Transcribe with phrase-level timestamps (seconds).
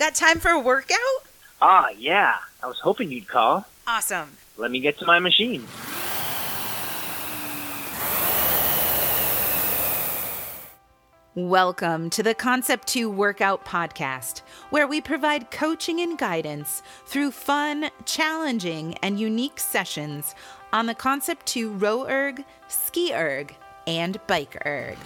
[0.00, 0.96] Got time for a workout?
[1.60, 2.38] Ah, yeah.
[2.62, 3.66] I was hoping you'd call.
[3.86, 4.30] Awesome.
[4.56, 5.66] Let me get to my machine.
[11.34, 14.38] Welcome to the Concept 2 Workout Podcast,
[14.70, 20.34] where we provide coaching and guidance through fun, challenging, and unique sessions
[20.72, 23.54] on the Concept 2 row erg, ski erg,
[23.86, 24.96] and bike erg.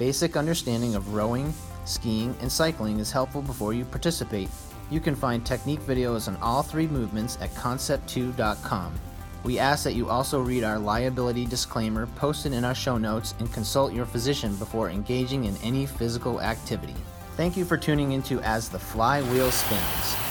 [0.00, 1.52] Basic understanding of rowing,
[1.84, 4.48] skiing, and cycling is helpful before you participate.
[4.90, 8.94] You can find technique videos on all three movements at concept2.com.
[9.44, 13.52] We ask that you also read our liability disclaimer posted in our show notes and
[13.52, 16.96] consult your physician before engaging in any physical activity.
[17.36, 20.29] Thank you for tuning into As the Flywheel Spins.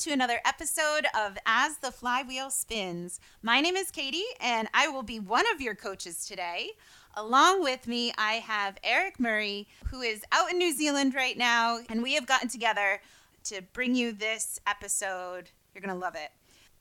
[0.00, 3.18] To another episode of As the Flywheel Spins.
[3.42, 6.72] My name is Katie, and I will be one of your coaches today.
[7.14, 11.78] Along with me, I have Eric Murray, who is out in New Zealand right now,
[11.88, 13.00] and we have gotten together
[13.44, 15.50] to bring you this episode.
[15.74, 16.30] You're going to love it.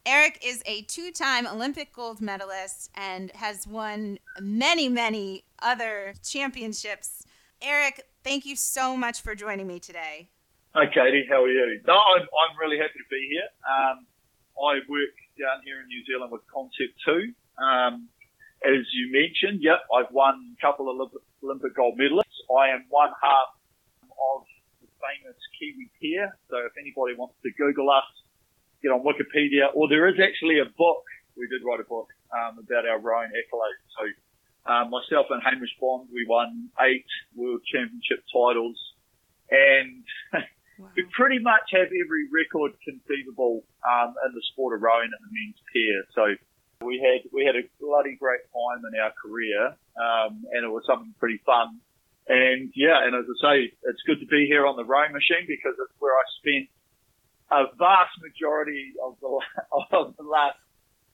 [0.06, 7.24] Eric is a two time Olympic gold medalist and has won many, many other championships.
[7.62, 10.30] Eric, thank you so much for joining me today.
[10.76, 11.24] Hi, Katie.
[11.32, 11.80] How are you?
[11.88, 13.48] No, I'm, I'm really happy to be here.
[13.64, 14.04] Um,
[14.60, 17.32] I work down here in New Zealand with Concept 2.
[17.64, 18.12] Um,
[18.60, 21.00] as you mentioned, yep, I've won a couple of
[21.40, 22.44] Olympic gold medalists.
[22.52, 23.56] I am one half
[24.04, 24.44] of
[24.84, 26.36] the famous Kiwi pair.
[26.52, 28.12] So if anybody wants to Google us,
[28.84, 31.08] get on Wikipedia, or there is actually a book.
[31.40, 33.88] We did write a book um, about our rowing accolades.
[33.96, 34.04] So
[34.68, 38.76] um, myself and Hamish Bond, we won eight World Championship titles,
[39.48, 40.04] and
[40.80, 40.90] wow.
[40.96, 45.32] we pretty much have every record conceivable um, in the sport of rowing in the
[45.32, 45.98] men's pair.
[46.14, 46.24] So
[46.86, 50.84] we had we had a bloody great time in our career, um, and it was
[50.86, 51.80] something pretty fun.
[52.28, 55.46] And yeah, and as I say, it's good to be here on the rowing machine
[55.46, 56.66] because it's where I spent
[57.54, 59.30] a vast majority of the,
[59.94, 60.58] of the last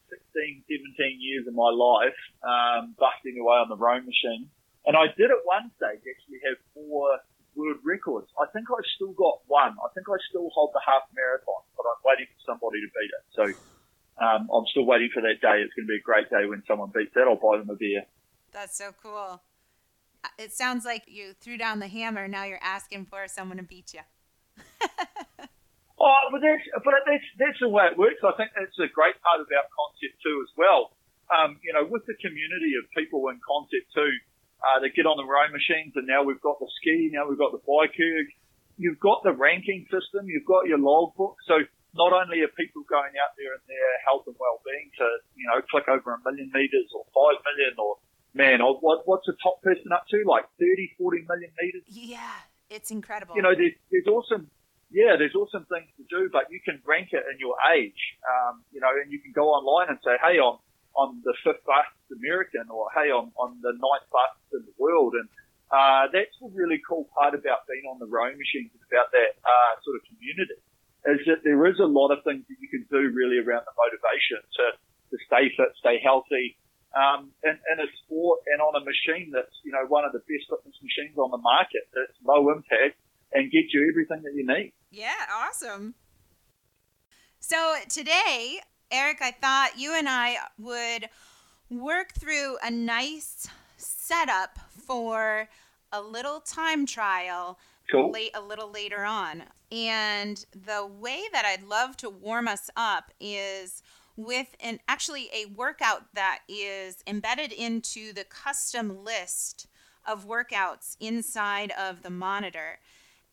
[0.07, 4.47] 16, 17 years of my life, um, busting away on the rowing machine.
[4.88, 7.19] And I did at one stage actually have four
[7.56, 8.28] world records.
[8.39, 9.75] I think I've still got one.
[9.79, 13.12] I think I still hold the half marathon, but I'm waiting for somebody to beat
[13.12, 13.23] it.
[13.35, 13.44] So,
[14.23, 15.62] um, I'm still waiting for that day.
[15.62, 17.28] It's going to be a great day when someone beats that.
[17.28, 18.06] I'll buy them a beer.
[18.51, 19.41] That's so cool
[20.38, 22.28] it sounds like you threw down the hammer.
[22.28, 24.01] Now you're asking for someone to beat you.
[26.00, 28.22] oh, but that's but that's that's the way it works.
[28.23, 30.94] I think that's a great part of our Concept 2, as well.
[31.31, 34.12] Um, you know, with the community of people in Concept Two
[34.61, 37.41] uh, that get on the rowing machines, and now we've got the ski, now we've
[37.41, 38.29] got the bike erg.
[38.77, 41.38] You've got the ranking system, you've got your logbook.
[41.45, 45.45] So not only are people going out there in their health and well-being to, you
[45.50, 48.00] know, click over a million meters or five million or
[48.33, 50.23] man, what, what's the top person up to?
[50.25, 51.83] Like 30, 40 million meters?
[51.88, 52.31] Yeah,
[52.69, 53.35] it's incredible.
[53.35, 54.47] You know, there's, there's awesome,
[54.89, 58.63] yeah, there's awesome things to do, but you can rank it in your age, um,
[58.71, 60.63] you know, and you can go online and say, hey, I'm,
[60.97, 65.16] I'm the fifth fastest American, or hey, I'm, I'm the ninth fastest in the world.
[65.16, 65.28] And,
[65.72, 69.72] uh, that's the really cool part about being on the rowing machines, about that, uh,
[69.88, 70.59] sort of community,
[71.07, 73.75] is that there is a lot of things that you can do really around the
[73.80, 74.66] motivation to,
[75.12, 76.59] to stay fit, stay healthy,
[76.91, 80.19] um, in, in a sport and on a machine that's, you know, one of the
[80.19, 81.88] best fitness machines on the market.
[81.96, 83.00] That's low impact
[83.31, 84.74] and get you everything that you need.
[84.91, 85.96] Yeah, awesome.
[87.40, 88.59] So today,
[88.91, 91.09] Eric, I thought you and I would
[91.69, 93.47] work through a nice
[93.78, 95.47] setup for
[95.94, 97.57] a little time trial
[97.90, 98.12] cool.
[98.12, 99.44] late a little later on.
[99.72, 103.81] And the way that I'd love to warm us up is
[104.18, 109.68] with an actually a workout that is embedded into the custom list
[110.06, 112.80] of workouts inside of the monitor.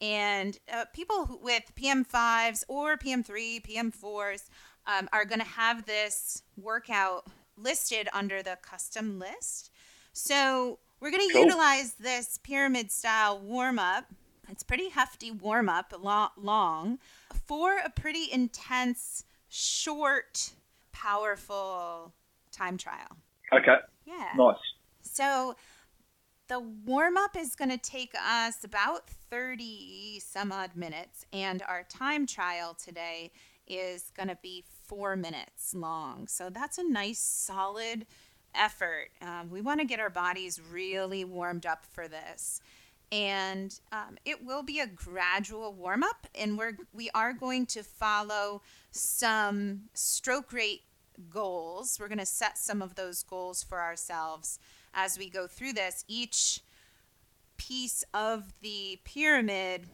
[0.01, 4.49] And uh, people with PM5s or PM3, PM4s
[4.88, 7.26] um, are going to have this workout
[7.56, 9.70] listed under the custom list.
[10.12, 11.44] So we're going to cool.
[11.44, 14.06] utilize this pyramid style warm up.
[14.49, 16.99] It's pretty hefty warm up, long,
[17.46, 20.52] for a pretty intense, short
[20.91, 22.14] powerful
[22.50, 23.19] time trial.
[23.52, 23.76] Okay.
[24.06, 24.31] Yeah.
[24.37, 24.56] Nice.
[25.02, 25.55] So
[26.49, 31.82] the warm up is going to take us about 30 some odd minutes, and our
[31.82, 33.31] time trial today
[33.67, 36.26] is going to be four minutes long.
[36.26, 38.06] So that's a nice, solid
[38.55, 39.11] effort.
[39.23, 42.61] Um, we want to get our bodies really warmed up for this.
[43.11, 47.82] And um, it will be a gradual warm up, and we're we are going to
[47.82, 50.82] follow some stroke rate
[51.31, 51.99] goals.
[51.99, 54.58] We're going to set some of those goals for ourselves
[54.93, 56.05] as we go through this.
[56.06, 56.61] Each
[57.56, 59.87] piece of the pyramid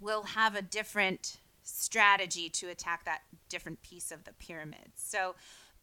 [0.00, 4.92] will have a different strategy to attack that different piece of the pyramid.
[4.94, 5.34] So,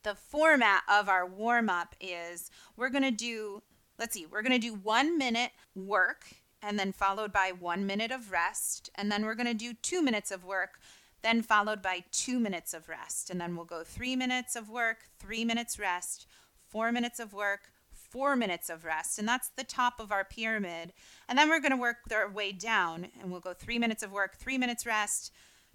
[0.03, 3.61] the format of our warm up is we're going to do,
[3.99, 6.25] let's see, we're going to do one minute work
[6.61, 8.89] and then followed by one minute of rest.
[8.95, 10.79] And then we're going to do two minutes of work,
[11.21, 13.29] then followed by two minutes of rest.
[13.29, 16.27] And then we'll go three minutes of work, three minutes rest,
[16.67, 19.17] four minutes of work, four minutes of rest.
[19.17, 20.93] And that's the top of our pyramid.
[21.27, 24.11] And then we're going to work our way down and we'll go three minutes of
[24.11, 25.31] work, three minutes rest,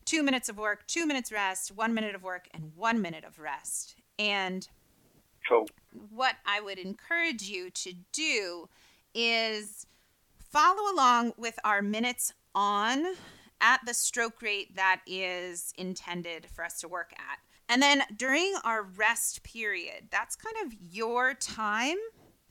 [0.06, 3.38] two minutes of work, two minutes rest, one minute of work, and one minute of
[3.38, 3.96] rest.
[4.18, 4.66] And
[5.46, 5.66] Cool.
[6.10, 8.68] what I would encourage you to do
[9.14, 9.86] is
[10.50, 13.04] follow along with our minutes on
[13.60, 17.38] at the stroke rate that is intended for us to work at.
[17.68, 21.96] And then during our rest period, that's kind of your time.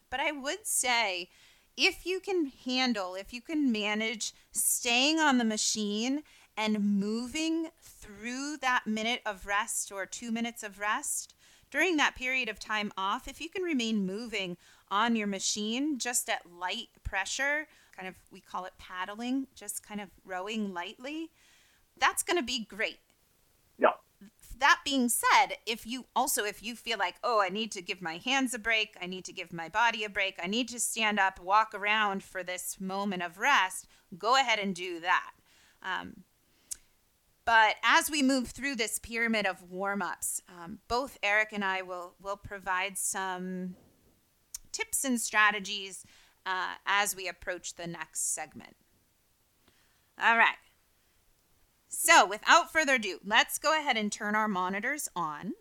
[0.09, 1.29] But I would say
[1.77, 6.23] if you can handle, if you can manage staying on the machine
[6.57, 11.35] and moving through that minute of rest or two minutes of rest,
[11.71, 14.57] during that period of time off, if you can remain moving
[14.89, 19.99] on your machine just at light pressure, kind of we call it paddling, just kind
[19.99, 21.31] of rowing lightly,
[21.99, 22.99] that's going to be great.
[23.77, 23.93] Yeah.
[24.57, 28.01] That being said, if you also if you feel like, "Oh, I need to give
[28.01, 30.79] my hands a break, I need to give my body a break, I need to
[30.79, 33.87] stand up, walk around for this moment of rest,"
[34.17, 35.31] go ahead and do that.
[35.83, 36.23] Um,
[37.45, 41.83] but as we move through this pyramid of warm ups, um, both Eric and I
[41.83, 43.75] will, will provide some
[44.71, 46.03] tips and strategies
[46.45, 48.75] uh, as we approach the next segment.
[50.21, 50.57] All right.
[51.87, 55.53] So, without further ado, let's go ahead and turn our monitors on.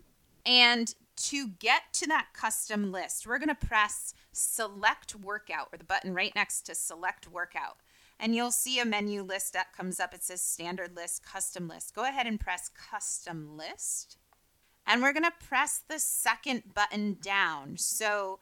[0.45, 5.85] And to get to that custom list, we're going to press Select Workout or the
[5.85, 7.77] button right next to Select Workout
[8.19, 10.15] and you'll see a menu list that comes up.
[10.15, 11.95] It says standard list, custom list.
[11.95, 14.19] Go ahead and press custom list.
[14.87, 17.77] And we're going to press the second button down.
[17.79, 18.39] So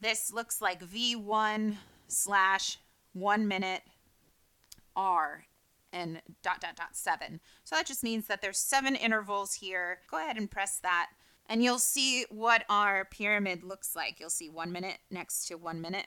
[0.00, 1.76] this looks like V1
[2.08, 2.78] slash
[3.12, 3.82] one minute
[4.94, 5.44] R
[5.92, 7.40] and dot dot dot seven.
[7.64, 10.00] So that just means that there's seven intervals here.
[10.10, 11.08] Go ahead and press that
[11.48, 14.18] and you'll see what our pyramid looks like.
[14.20, 16.06] You'll see one minute next to one minute.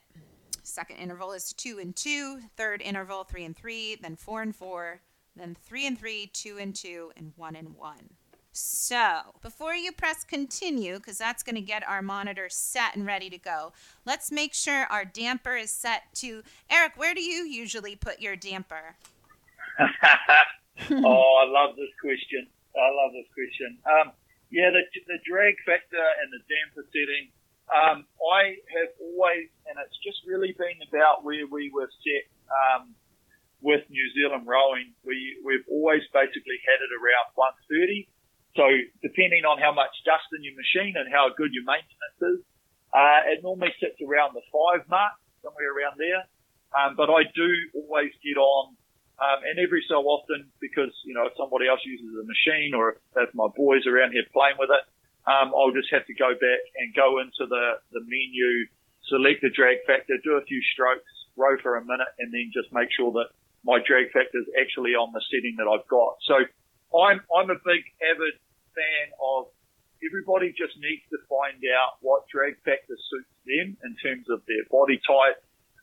[0.69, 2.39] Second interval is two and two.
[2.56, 3.95] Third interval, three and three.
[3.95, 5.01] Then four and four.
[5.36, 8.12] Then three and three, two and two, and one and one.
[8.51, 13.30] So, before you press continue, because that's going to get our monitor set and ready
[13.30, 13.74] to go,
[14.06, 16.44] let's make sure our damper is set to.
[16.69, 18.95] Eric, where do you usually put your damper?
[19.80, 22.48] oh, I love this question.
[22.75, 23.77] I love this question.
[23.86, 24.12] Um,
[24.51, 27.30] yeah, the, the drag factor and the damper setting
[27.69, 32.98] um, I have always, and it's just really been about where we were set um,
[33.62, 34.98] with New Zealand rowing.
[35.06, 38.10] We, we've always basically had it around 130.
[38.57, 38.66] So
[39.06, 42.39] depending on how much dust in your machine and how good your maintenance is,
[42.89, 45.13] uh, it normally sits around the five mark,
[45.45, 46.25] somewhere around there.
[46.74, 48.74] Um, but I do always get on,
[49.22, 52.94] um, and every so often, because you know if somebody else uses the machine or
[52.94, 54.83] if, if my boys around here playing with it,
[55.30, 58.65] um, I'll just have to go back and go into the, the menu,
[59.06, 61.06] select the drag factor, do a few strokes,
[61.38, 63.30] row for a minute, and then just make sure that
[63.62, 66.18] my drag factor is actually on the setting that I've got.
[66.25, 66.42] So
[66.98, 68.36] I'm, I'm a big avid
[68.74, 69.53] fan of
[70.01, 74.65] everybody just needs to find out what drag factor suits them in terms of their
[74.72, 75.38] body type,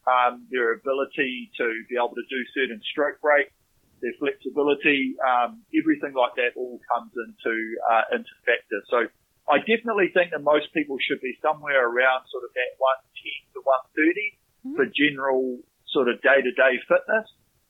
[0.09, 3.53] um, their ability to be able to do certain stroke rates,
[4.01, 7.55] their flexibility, um, everything like that all comes into
[7.87, 8.81] uh, into factor.
[8.89, 8.99] So
[9.47, 13.61] I definitely think that most people should be somewhere around sort of that 110 to
[13.63, 14.75] 130 mm-hmm.
[14.75, 15.63] for general
[15.95, 17.27] sort of day to day fitness.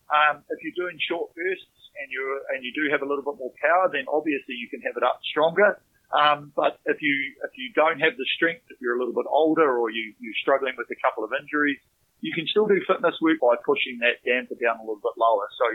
[0.08, 2.22] Um, if you're doing short bursts and you
[2.54, 5.04] and you do have a little bit more power, then obviously you can have it
[5.04, 5.76] up stronger.
[6.14, 7.14] Um, but if you
[7.44, 10.38] if you don't have the strength, if you're a little bit older or you you're
[10.40, 11.82] struggling with a couple of injuries,
[12.24, 15.50] you can still do fitness work by pushing that damper down a little bit lower.
[15.58, 15.66] So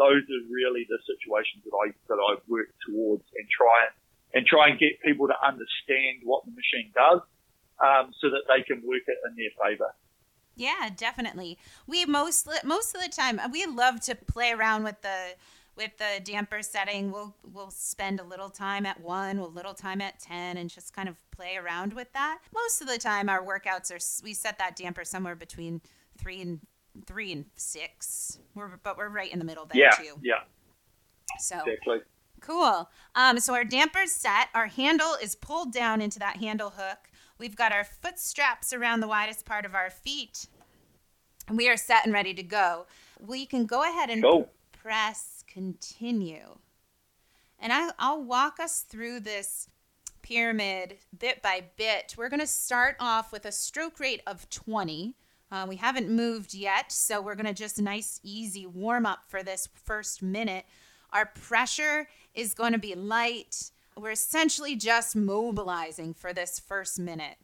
[0.00, 3.94] those are really the situations that I that I work towards and try and
[4.34, 7.20] and try and get people to understand what the machine does
[7.82, 9.94] um, so that they can work it in their favor.
[10.56, 11.58] Yeah, definitely.
[11.86, 15.34] We most most of the time we love to play around with the
[15.76, 17.10] with the damper setting.
[17.10, 20.94] We'll we'll spend a little time at one, a little time at ten, and just
[20.94, 22.38] kind of play around with that.
[22.52, 25.80] Most of the time, our workouts are we set that damper somewhere between
[26.18, 26.60] three and
[27.04, 28.38] three and six.
[28.54, 30.14] We're but we're right in the middle there yeah, too.
[30.22, 30.42] Yeah.
[31.40, 31.98] So exactly
[32.44, 32.90] Cool.
[33.14, 34.48] Um, so our damper's set.
[34.54, 37.10] Our handle is pulled down into that handle hook.
[37.38, 40.46] We've got our foot straps around the widest part of our feet.
[41.48, 42.86] And we are set and ready to go.
[43.18, 44.50] We can go ahead and Cool.
[44.72, 46.58] press continue.
[47.58, 49.68] And I, I'll walk us through this
[50.20, 52.14] pyramid bit by bit.
[52.18, 55.14] We're going to start off with a stroke rate of 20.
[55.50, 59.42] Uh, we haven't moved yet, so we're going to just nice, easy warm up for
[59.42, 60.64] this first minute.
[61.14, 63.70] Our pressure is going to be light.
[63.96, 67.36] We're essentially just mobilizing for this first minute.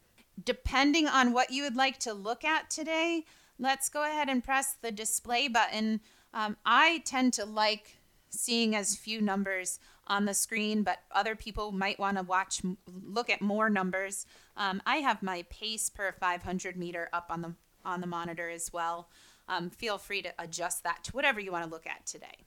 [0.43, 3.23] Depending on what you would like to look at today,
[3.57, 6.01] let's go ahead and press the display button.
[6.33, 7.95] Um, I tend to like
[8.29, 13.29] seeing as few numbers on the screen, but other people might want to watch, look
[13.29, 14.25] at more numbers.
[14.57, 18.71] Um, I have my pace per 500 meter up on the on the monitor as
[18.71, 19.09] well.
[19.47, 22.45] Um, feel free to adjust that to whatever you want to look at today.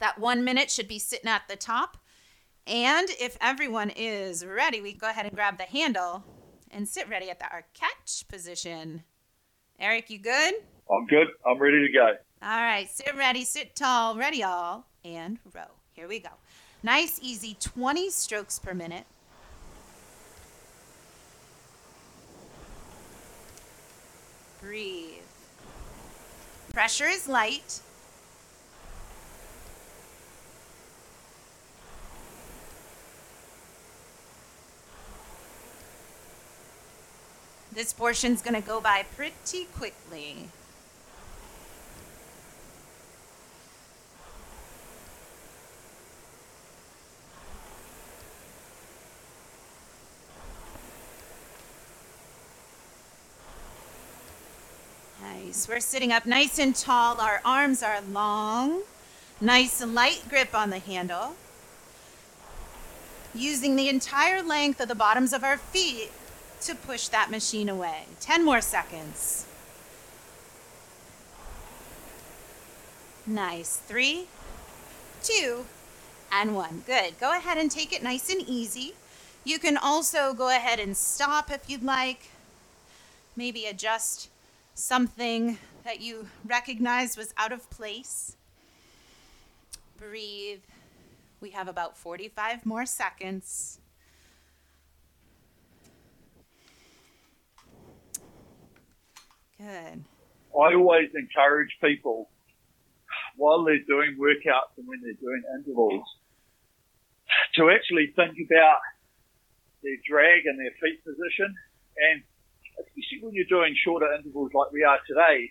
[0.00, 1.96] That one minute should be sitting at the top.
[2.66, 6.24] And if everyone is ready, we go ahead and grab the handle
[6.70, 9.04] and sit ready at the, our catch position.
[9.78, 10.54] Eric, you good?
[10.90, 11.28] I'm good.
[11.46, 12.14] I'm ready to go.
[12.42, 15.62] All right, sit ready, sit tall, ready all, and row.
[15.92, 16.30] Here we go.
[16.82, 19.06] Nice, easy 20 strokes per minute.
[24.60, 25.22] Breathe.
[26.72, 27.80] Pressure is light.
[37.74, 40.48] This portion's going to go by pretty quickly.
[55.20, 55.68] Nice.
[55.68, 57.20] We're sitting up nice and tall.
[57.20, 58.82] Our arms are long.
[59.40, 61.34] Nice and light grip on the handle.
[63.34, 66.12] Using the entire length of the bottoms of our feet
[66.64, 68.04] to push that machine away.
[68.20, 69.46] 10 more seconds.
[73.26, 73.76] Nice.
[73.76, 74.26] Three,
[75.22, 75.66] two,
[76.30, 76.82] and one.
[76.86, 77.18] Good.
[77.20, 78.94] Go ahead and take it nice and easy.
[79.44, 82.30] You can also go ahead and stop if you'd like.
[83.36, 84.28] Maybe adjust
[84.74, 88.36] something that you recognize was out of place.
[89.96, 90.62] Breathe.
[91.40, 93.80] We have about 45 more seconds.
[99.58, 100.04] Good.
[100.54, 102.30] I always encourage people
[103.36, 106.06] while they're doing workouts and when they're doing intervals
[107.54, 108.78] to actually think about
[109.82, 111.54] their drag and their feet position
[111.98, 112.22] and
[112.78, 115.50] especially when you're doing shorter intervals like we are today,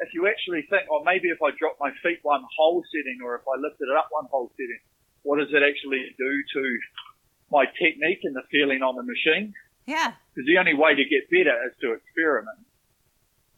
[0.00, 3.36] if you actually think, oh, maybe if I drop my feet one whole setting or
[3.36, 4.80] if I lifted it up one whole setting,
[5.22, 6.62] what does it actually do to
[7.52, 9.52] my technique and the feeling on the machine?
[9.84, 12.64] Yeah, Because the only way to get better is to experiment.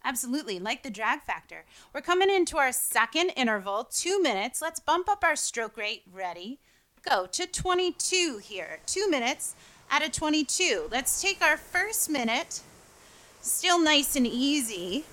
[0.03, 0.59] Absolutely.
[0.59, 1.65] Like the drag factor.
[1.93, 4.61] We're coming into our second interval, two minutes.
[4.61, 6.03] Let's bump up our stroke rate.
[6.11, 6.59] Ready?
[7.07, 8.79] Go to 22 here.
[8.85, 9.55] Two minutes
[9.89, 10.87] at a 22.
[10.91, 12.61] Let's take our first minute,
[13.41, 15.03] still nice and easy,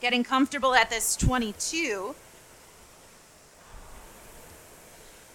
[0.00, 2.14] getting comfortable at this 22.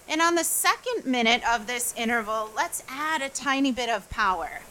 [0.07, 4.61] And on the second minute of this interval, let's add a tiny bit of power.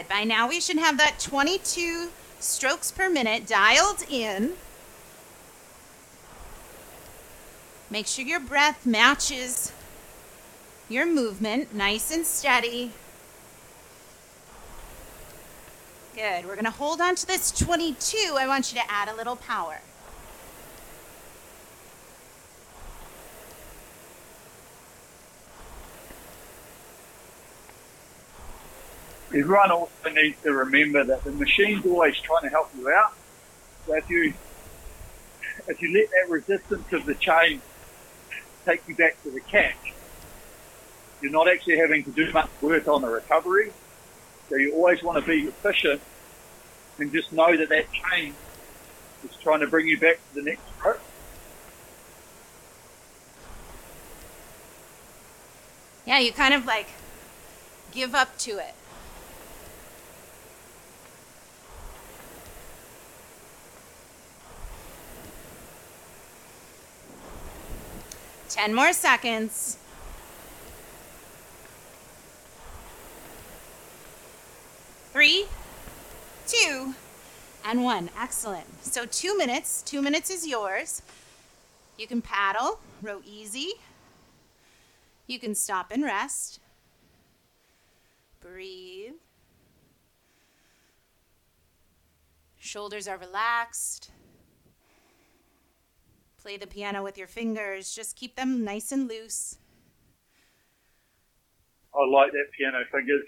[0.00, 0.08] Good.
[0.08, 4.52] By now we should have that 22 strokes per minute dialed in.
[7.90, 9.72] Make sure your breath matches
[10.88, 12.92] your movement, nice and steady.
[16.14, 16.46] Good.
[16.46, 18.36] We're going to hold on to this 22.
[18.38, 19.80] I want you to add a little power.
[29.32, 33.14] Everyone also needs to remember that the machine's always trying to help you out.
[33.86, 34.34] So if you
[35.68, 37.60] if you let that resistance of the chain
[38.64, 39.94] take you back to the catch,
[41.22, 43.72] you're not actually having to do much work on the recovery.
[44.48, 46.00] So you always want to be efficient
[46.98, 48.34] and just know that that chain
[49.24, 51.00] is trying to bring you back to the next stroke.
[56.04, 56.88] Yeah, you kind of like
[57.92, 58.74] give up to it.
[68.50, 69.78] 10 more seconds.
[75.12, 75.46] Three,
[76.46, 76.94] two,
[77.64, 78.10] and one.
[78.18, 78.84] Excellent.
[78.84, 79.82] So two minutes.
[79.82, 81.02] Two minutes is yours.
[81.96, 83.72] You can paddle, row easy.
[85.26, 86.58] You can stop and rest.
[88.40, 89.12] Breathe.
[92.58, 94.10] Shoulders are relaxed.
[96.42, 97.94] Play the piano with your fingers.
[97.94, 99.58] Just keep them nice and loose.
[101.94, 103.26] I like that piano fingers.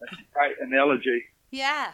[0.00, 1.22] That's a great analogy.
[1.50, 1.92] Yeah.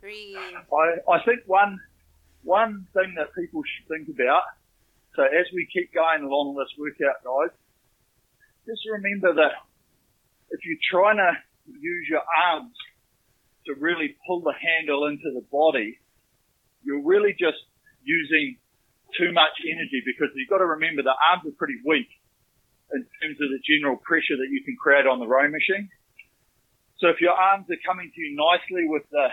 [0.00, 0.36] Breathe.
[0.36, 1.80] I, I think one
[2.44, 4.42] one thing that people should think about.
[5.16, 7.50] So as we keep going along this workout, guys,
[8.66, 9.52] just remember that
[10.50, 11.32] if you're trying to
[11.66, 12.76] use your arms
[13.66, 15.98] to really pull the handle into the body,
[16.82, 17.58] you're really just
[18.02, 18.56] using
[19.18, 22.10] too much energy because you've got to remember the arms are pretty weak
[22.94, 25.90] in terms of the general pressure that you can create on the rowing machine.
[26.98, 29.28] So if your arms are coming to you nicely with the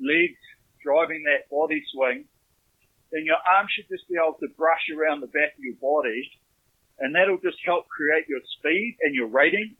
[0.00, 0.40] legs
[0.82, 2.24] driving that body swing,
[3.12, 6.26] then your arms should just be able to brush around the back of your body
[6.98, 9.76] and that'll just help create your speed and your rating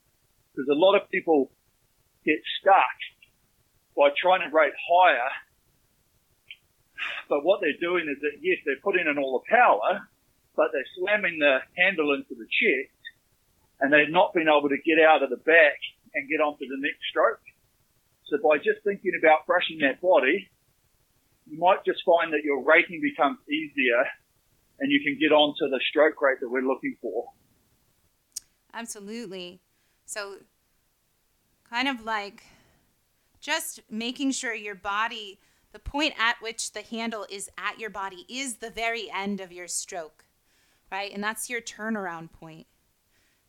[0.53, 1.51] because a lot of people
[2.25, 2.99] get stuck
[3.97, 5.31] by trying to rate higher.
[7.29, 10.07] But what they're doing is that yes, they're putting in all the power,
[10.57, 13.03] but they're slamming the handle into the chest
[13.81, 15.79] and they've not been able to get out of the back
[16.15, 17.43] and get onto the next stroke.
[18.31, 20.49] So by just thinking about brushing that body,
[21.47, 24.07] you might just find that your rating becomes easier
[24.79, 27.27] and you can get on to the stroke rate that we're looking for.
[28.73, 29.61] Absolutely.
[30.07, 30.37] So,
[31.69, 32.45] kind of like
[33.43, 35.39] just making sure your body,
[35.73, 39.53] the point at which the handle is at your body, is the very end of
[39.53, 40.25] your stroke,
[40.91, 41.13] right?
[41.13, 42.67] And that's your turnaround point.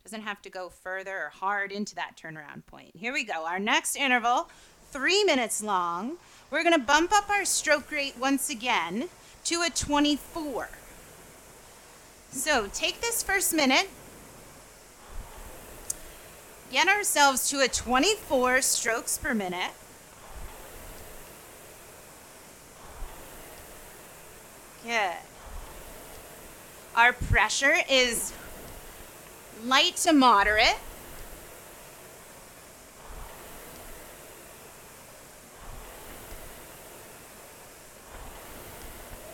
[0.04, 2.92] Doesn't have to go further or hard into that turnaround point.
[2.96, 3.46] Here we go.
[3.46, 4.50] Our next interval,
[4.92, 6.18] three minutes long.
[6.52, 9.08] We're going to bump up our stroke rate once again
[9.46, 10.70] to a 24.
[12.32, 13.88] So take this first minute,
[16.72, 19.72] get ourselves to a 24 strokes per minute.
[24.84, 25.16] Good.
[26.94, 28.34] Our pressure is
[29.64, 30.76] light to moderate.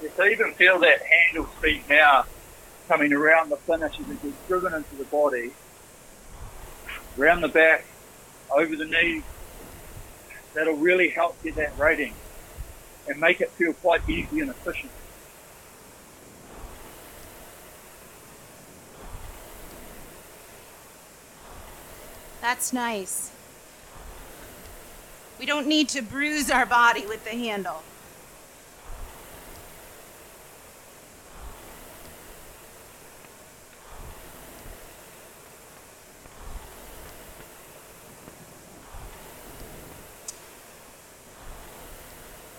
[0.04, 2.26] You can even feel that handle speed now
[2.88, 5.52] coming around the finish as it gets driven into the body,
[7.18, 7.86] around the back,
[8.52, 9.24] over the knee.
[10.54, 12.14] That'll really help get that rating
[13.08, 14.92] and make it feel quite easy and efficient.
[22.42, 23.32] That's nice.
[25.40, 27.84] We don't need to bruise our body with the handle.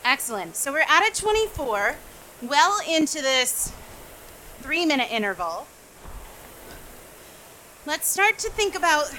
[0.05, 0.57] Excellent.
[0.57, 1.97] So we're at a 24,
[2.43, 3.73] well into this
[4.61, 5.67] three minute interval.
[7.87, 9.15] Let's start to think about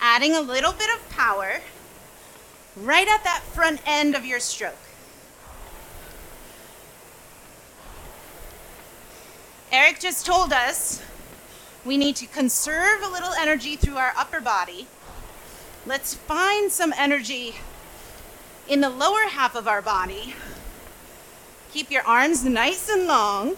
[0.00, 1.60] adding a little bit of power
[2.76, 4.74] right at that front end of your stroke.
[9.72, 11.00] Eric just told us
[11.84, 14.86] we need to conserve a little energy through our upper body.
[15.86, 17.54] Let's find some energy
[18.68, 20.34] in the lower half of our body.
[21.72, 23.56] Keep your arms nice and long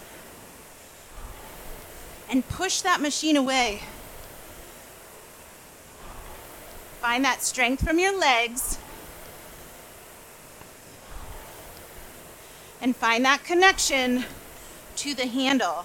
[2.29, 3.81] and push that machine away.
[7.03, 8.77] Find that strength from your legs.
[12.79, 14.23] And find that connection
[14.95, 15.83] to the handle.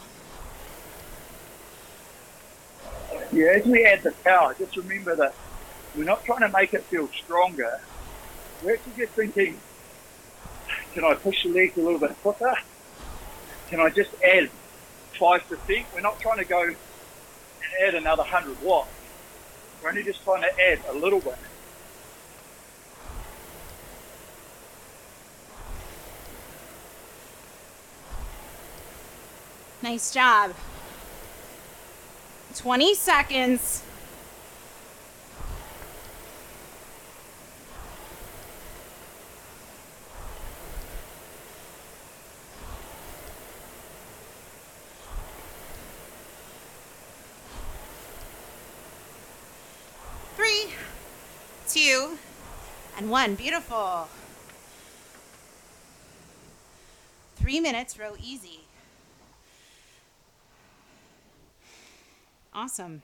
[3.32, 5.34] Yeah, as we add the power, just remember that
[5.96, 7.80] we're not trying to make it feel stronger.
[8.62, 9.58] We're actually just thinking,
[10.94, 12.54] can I push the legs a little bit quicker?
[13.70, 14.50] Can I just add
[15.18, 15.84] 5%?
[15.92, 16.72] We're not trying to go
[17.82, 18.97] add another 100 watts.
[19.82, 21.36] We're only just trying to add a little bit.
[29.82, 30.52] Nice job.
[32.56, 33.82] 20 seconds.
[51.68, 52.18] Two,
[52.96, 53.34] and one.
[53.34, 54.08] Beautiful.
[57.36, 58.60] Three minutes, row easy.
[62.52, 63.02] Awesome.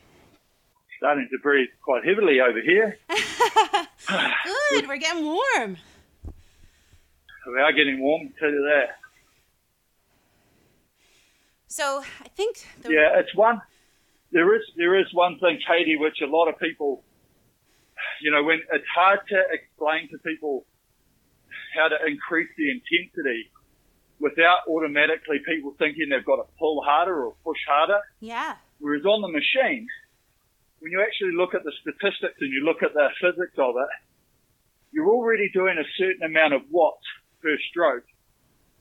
[0.98, 2.98] Starting to breathe quite heavily over here.
[4.08, 5.76] Good, we're getting warm.
[7.46, 8.96] We are getting warm, tell you that.
[11.68, 13.60] So I think the Yeah, it's one.
[14.32, 17.02] There is there is one thing, Katie, which a lot of people,
[18.24, 20.64] you know, when it's hard to explain to people
[21.76, 23.52] how to increase the intensity
[24.18, 28.00] without automatically people thinking they've got to pull harder or push harder.
[28.20, 29.86] yeah, Whereas on the machine,
[30.80, 33.92] when you actually look at the statistics and you look at the physics of it,
[34.90, 37.04] you're already doing a certain amount of watts
[37.42, 38.08] per stroke.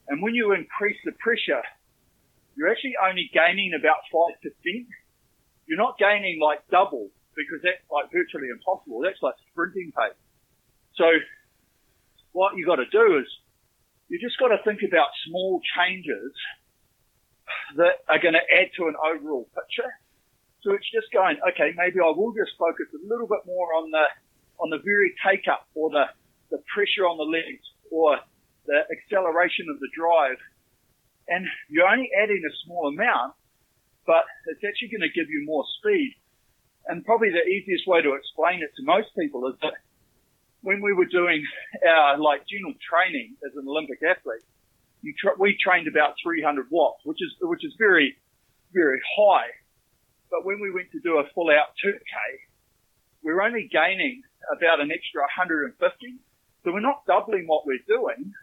[0.08, 1.68] And when you increase the pressure,
[2.56, 4.88] you're actually only gaining about 5%.
[5.68, 9.02] You're not gaining like double because that's like virtually impossible.
[9.02, 10.18] That's like sprinting pace.
[10.96, 11.10] So
[12.32, 13.28] what you got to do is
[14.10, 16.34] you just got to think about small changes
[17.78, 19.90] that are going to add to an overall picture.
[20.62, 23.92] So it's just going, okay, maybe I will just focus a little bit more on
[23.92, 24.06] the
[24.62, 26.06] on the very take up or the,
[26.52, 28.18] the pressure on the legs or
[28.66, 30.38] the acceleration of the drive.
[31.28, 33.34] And you're only adding a small amount,
[34.06, 36.16] but it's actually going to give you more speed.
[36.88, 39.74] And probably the easiest way to explain it to most people is that
[40.62, 41.44] when we were doing
[41.88, 44.44] our like general training as an Olympic athlete,
[45.20, 48.16] tra- we trained about 300 watts, which is which is very
[48.74, 49.52] very high.
[50.32, 52.16] But when we went to do a full out 2K,
[53.24, 55.78] we were only gaining about an extra 150.
[56.64, 58.34] So we're not doubling what we're doing,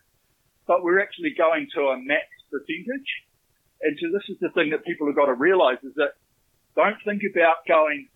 [0.67, 3.11] but we're actually going to a max percentage.
[3.83, 6.15] And so this is the thing that people have got to realize is that
[6.77, 8.09] don't think about going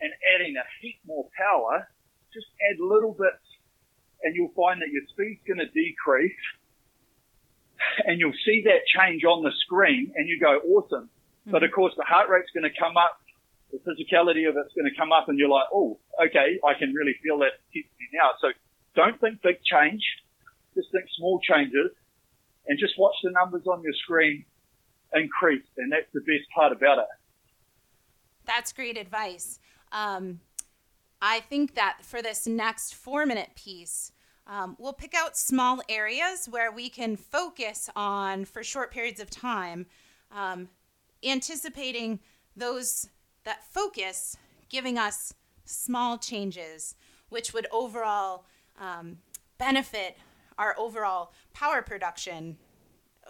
[0.00, 1.88] and adding a heap more power.
[2.32, 3.44] Just add little bits
[4.22, 6.44] and you'll find that your speed's going to decrease
[8.06, 11.08] and you'll see that change on the screen and you go, awesome.
[11.44, 11.50] Hmm.
[11.50, 13.20] But of course the heart rate's going to come up,
[13.72, 16.92] the physicality of it's going to come up and you're like, oh, okay, I can
[16.92, 18.32] really feel that intensity now.
[18.40, 18.48] So
[18.94, 20.02] don't think big change.
[20.74, 21.92] Just think small changes
[22.66, 24.44] and just watch the numbers on your screen
[25.14, 25.64] increase.
[25.78, 27.06] And that's the best part about it.
[28.44, 29.58] that's great advice.
[29.96, 30.40] Um,
[31.22, 34.12] I think that for this next four minute piece,
[34.46, 39.30] um, we'll pick out small areas where we can focus on for short periods of
[39.30, 39.86] time,
[40.30, 40.68] um,
[41.24, 42.20] anticipating
[42.54, 43.08] those
[43.44, 44.36] that focus
[44.68, 45.32] giving us
[45.64, 46.94] small changes,
[47.30, 48.44] which would overall
[48.78, 49.16] um,
[49.56, 50.18] benefit
[50.58, 52.58] our overall power production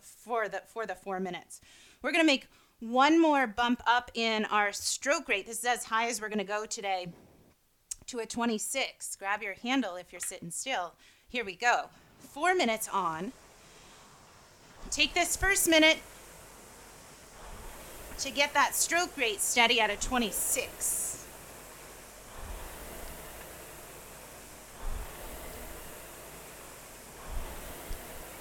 [0.03, 1.61] for the for the four minutes.
[2.03, 2.49] We're gonna make
[2.81, 5.47] one more bump up in our stroke rate.
[5.47, 7.09] This is as high as we're gonna go today
[8.07, 9.17] to a 26.
[9.17, 10.95] Grab your handle if you're sitting still.
[11.29, 11.87] Here we go.
[12.19, 13.33] Four minutes on.
[14.91, 15.99] Take this first minute
[18.19, 21.25] to get that stroke rate steady at a 26.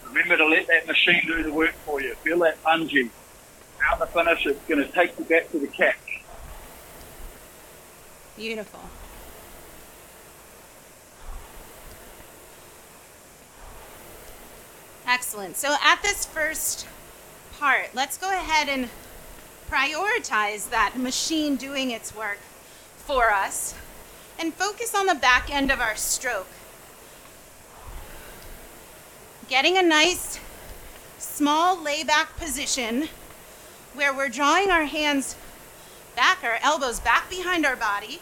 [0.08, 2.14] Remember to let that machine do the work for you.
[2.16, 3.10] Feel that bungee.
[3.84, 6.24] Out the finish, it's going to take you back to the catch.
[8.36, 8.82] Beautiful.
[15.08, 15.56] Excellent.
[15.56, 16.88] So at this first
[17.58, 18.90] part, let's go ahead and
[19.70, 22.40] prioritize that machine doing its work
[22.98, 23.76] for us
[24.40, 26.48] and focus on the back end of our stroke.
[29.48, 30.40] Getting a nice
[31.18, 33.10] small layback position
[33.96, 35.36] where we're drawing our hands
[36.16, 38.20] back, our elbows back behind our body,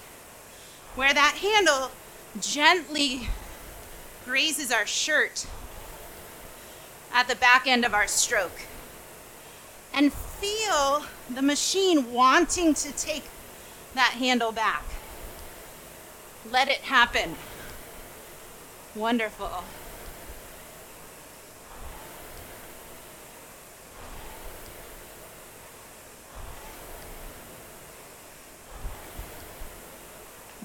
[0.96, 1.92] where that handle
[2.40, 3.28] gently
[4.26, 5.48] grazes our shirt
[7.14, 8.62] at the back end of our stroke.
[9.94, 13.24] And feel the machine wanting to take
[13.94, 14.84] that handle back.
[16.50, 17.36] Let it happen.
[18.96, 19.64] Wonderful.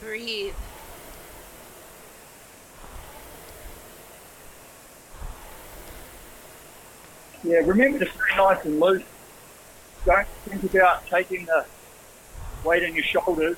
[0.00, 0.54] Breathe.
[7.44, 9.02] Yeah, remember to stay nice and loose.
[10.04, 11.64] Don't think about taking the
[12.64, 13.56] weight on your shoulders.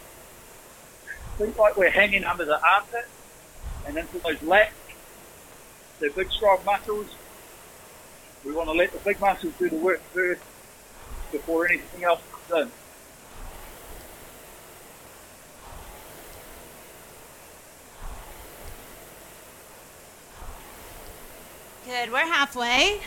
[1.38, 3.08] Think like we're hanging under the armpit
[3.86, 4.68] and into those lats.
[5.98, 7.06] They're big, strong muscles.
[8.44, 10.42] We want to let the big muscles do the work first
[11.32, 12.79] before anything else comes in.
[21.90, 22.12] Good.
[22.12, 23.00] We're halfway.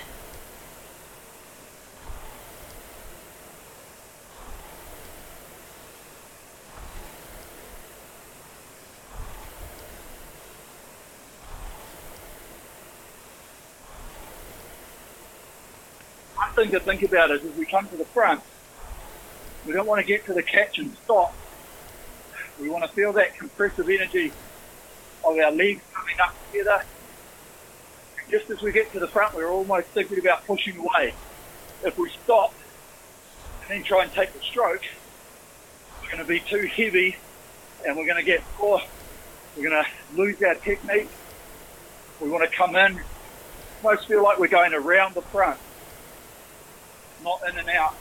[16.56, 18.41] Thing to think about is as we come to the front,
[19.65, 21.34] we don't want to get to the catch and stop.
[22.60, 24.34] We want to feel that compressive energy
[25.24, 26.84] of our legs coming up together.
[28.34, 31.13] Just as we get to the front, we're almost thinking about pushing away.
[31.84, 32.52] If we stop
[33.62, 34.82] and then try and take the stroke,
[36.02, 37.15] we're going to be too heavy
[37.86, 38.82] and we're going to get poor.
[39.56, 41.10] We're going to lose our technique.
[42.19, 43.02] We want to come in,
[43.84, 45.60] almost feel like we're going around the front,
[47.24, 47.93] not in and out.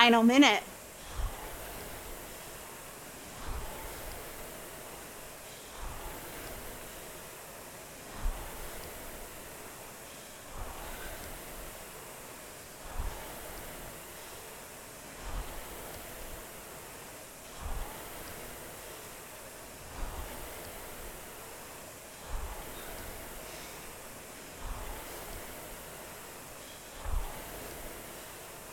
[0.00, 0.62] Final minute.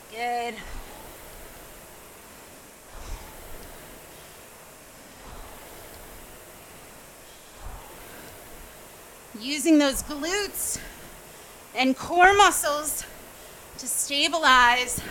[0.10, 0.56] Good.
[9.40, 10.78] Using those glutes
[11.74, 13.06] and core muscles
[13.78, 15.02] to stabilize.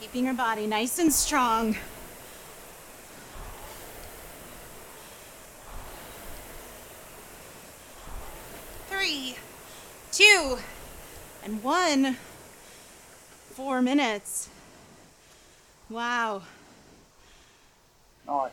[0.00, 1.76] Keeping your body nice and strong.
[8.88, 9.34] Three,
[10.12, 10.58] two,
[11.42, 12.16] and one.
[13.54, 14.48] Four minutes.
[15.90, 16.42] Wow.
[18.24, 18.52] Nice.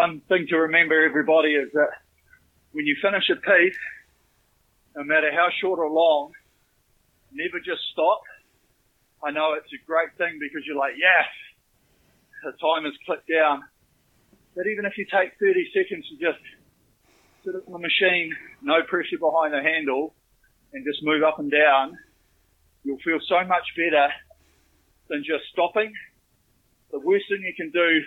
[0.00, 1.92] One thing to remember, everybody, is that
[2.72, 3.76] when you finish a piece,
[4.96, 6.32] no matter how short or long,
[7.30, 8.22] never just stop.
[9.22, 11.28] I know it's a great thing because you're like, yes,
[12.48, 13.60] the time has clicked down.
[14.56, 16.40] But even if you take 30 seconds to just
[17.44, 18.32] sit on the machine,
[18.62, 20.14] no pressure behind the handle,
[20.72, 21.92] and just move up and down,
[22.84, 24.08] you'll feel so much better
[25.12, 25.92] than just stopping.
[26.88, 28.00] The worst thing you can do,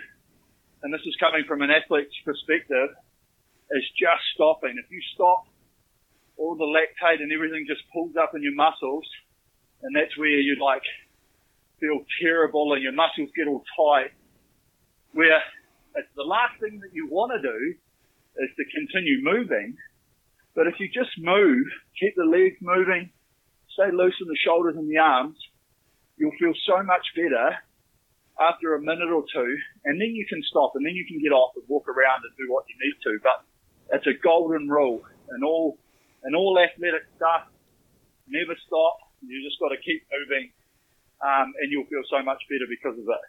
[0.84, 2.92] and this is coming from an athlete's perspective,
[3.72, 4.76] is just stopping.
[4.76, 5.48] If you stop,
[6.36, 9.08] all the lactate and everything just pulls up in your muscles,
[9.82, 10.84] and that's where you like
[11.80, 14.12] feel terrible and your muscles get all tight.
[15.12, 15.40] Where
[15.96, 17.74] it's the last thing that you want to do
[18.44, 19.76] is to continue moving.
[20.54, 21.64] But if you just move,
[21.98, 23.08] keep the legs moving,
[23.72, 25.36] stay loose in the shoulders and the arms,
[26.18, 27.56] you'll feel so much better
[28.40, 31.30] after a minute or two, and then you can stop, and then you can get
[31.32, 33.18] off and walk around and do what you need to.
[33.22, 33.44] But
[33.96, 35.78] it's a golden rule, and all
[36.22, 37.48] and all athletic stuff.
[38.26, 38.98] Never stop.
[39.26, 40.50] You just got to keep moving,
[41.20, 43.24] um, and you'll feel so much better because of it.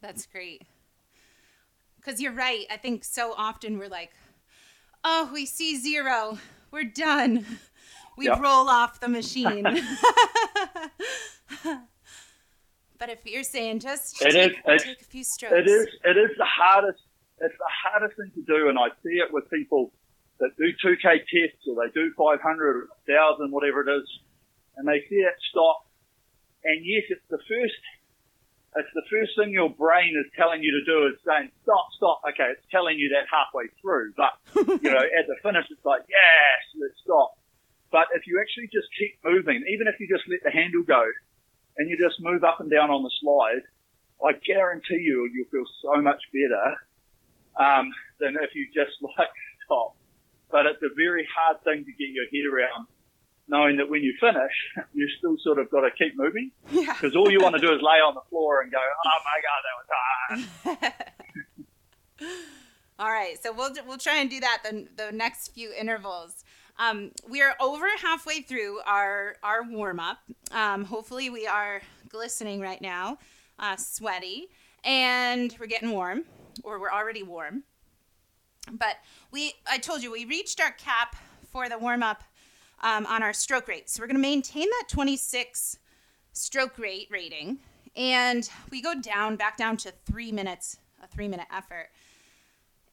[0.00, 0.62] That's great.
[1.96, 2.66] Because you're right.
[2.70, 4.12] I think so often we're like,
[5.04, 6.38] oh, we see zero.
[6.70, 7.44] We're done.
[8.16, 8.40] We Yep.
[8.40, 9.64] roll off the machine.
[12.98, 15.54] but if you're saying just It take, is- it's- take a few strokes.
[15.54, 15.86] It is.
[16.04, 17.00] It is the hardest.
[17.40, 19.92] It's the hardest thing to do, and I see it with people
[20.40, 24.08] that do 2K tests or they do 500, 1,000, whatever it is,
[24.76, 25.86] and they see it stop.
[26.64, 27.82] And yes, it's the first.
[28.76, 32.20] It's the first thing your brain is telling you to do is saying stop, stop.
[32.28, 34.34] Okay, it's telling you that halfway through, but
[34.82, 37.38] you know at the finish it's like yes, let's stop.
[37.90, 41.02] But if you actually just keep moving, even if you just let the handle go,
[41.78, 43.62] and you just move up and down on the slide,
[44.24, 46.76] I guarantee you you'll feel so much better
[47.64, 49.28] um, than if you just like
[49.64, 49.94] stop.
[50.50, 52.86] But it's a very hard thing to get your head around,
[53.48, 54.52] knowing that when you finish,
[54.94, 56.92] you still sort of got to keep moving Yeah.
[56.94, 59.38] because all you want to do is lay on the floor and go, "Oh my
[59.46, 59.88] god, that was
[60.82, 60.94] hard."
[63.00, 66.44] All right, so we'll we'll try and do that the the next few intervals.
[66.78, 70.18] Um, we are over halfway through our our warm up.
[70.52, 73.18] Um, hopefully, we are glistening right now,
[73.58, 74.48] uh, sweaty,
[74.84, 76.24] and we're getting warm,
[76.62, 77.64] or we're already warm.
[78.70, 78.96] But
[79.32, 81.16] we, I told you, we reached our cap
[81.50, 82.22] for the warm up
[82.82, 83.90] um, on our stroke rate.
[83.90, 85.78] So we're going to maintain that 26
[86.32, 87.58] stroke rate rating,
[87.96, 91.88] and we go down back down to three minutes, a three minute effort.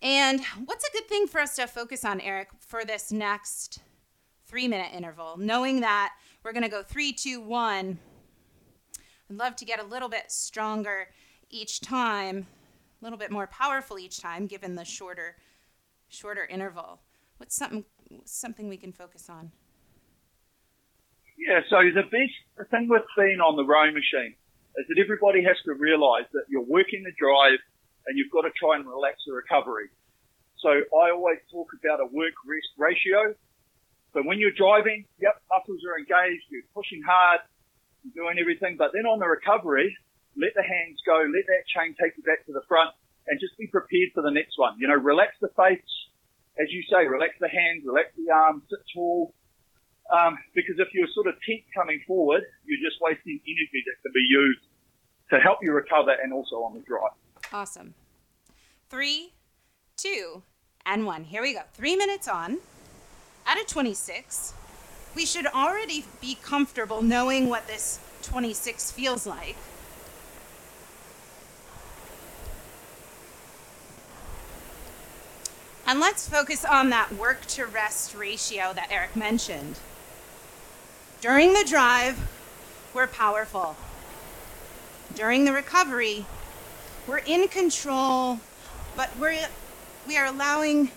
[0.01, 3.79] And what's a good thing for us to focus on, Eric, for this next
[4.45, 7.99] three minute interval, knowing that we're going to go three, two, one.
[9.29, 11.07] I'd love to get a little bit stronger
[11.49, 12.45] each time,
[13.01, 15.37] a little bit more powerful each time, given the shorter,
[16.07, 16.99] shorter interval.
[17.37, 17.85] What's something
[18.25, 19.51] something we can focus on?
[21.37, 24.35] Yeah, so the best the thing with being on the row machine
[24.77, 27.59] is that everybody has to realise that you're working the drive
[28.07, 29.89] and you've got to try and relax the recovery.
[30.61, 33.35] So I always talk about a work rest ratio.
[34.13, 37.41] So when you're driving, yep, muscles are engaged, you're pushing hard,
[38.01, 39.91] you're doing everything, but then on the recovery,
[40.37, 42.95] let the hands go, let that chain take you back to the front
[43.27, 44.77] and just be prepared for the next one.
[44.79, 45.89] You know, relax the face,
[46.61, 49.33] as you say, relax the hands, relax the arms, sit tall.
[50.05, 54.13] Um, because if you're sort of tense coming forward, you're just wasting energy that can
[54.13, 54.65] be used
[55.33, 57.17] to help you recover and also on the drive.
[57.53, 57.93] Awesome.
[58.89, 59.33] Three,
[59.97, 60.43] two,
[60.85, 61.23] and one.
[61.23, 61.61] Here we go.
[61.73, 62.59] Three minutes on.
[63.47, 64.53] At a 26,
[65.15, 69.55] we should already be comfortable knowing what this 26 feels like.
[75.87, 79.79] And let's focus on that work to rest ratio that Eric mentioned.
[81.21, 82.17] During the drive,
[82.93, 83.75] we're powerful.
[85.13, 86.25] During the recovery,
[87.07, 88.39] we're in control,
[88.95, 89.37] but we're
[90.07, 90.91] we are allowing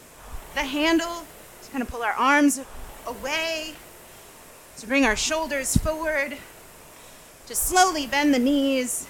[0.55, 1.25] the handle
[1.63, 2.61] to kind of pull our arms
[3.07, 3.75] away,
[4.79, 6.37] to bring our shoulders forward,
[7.47, 9.07] to slowly bend the knees,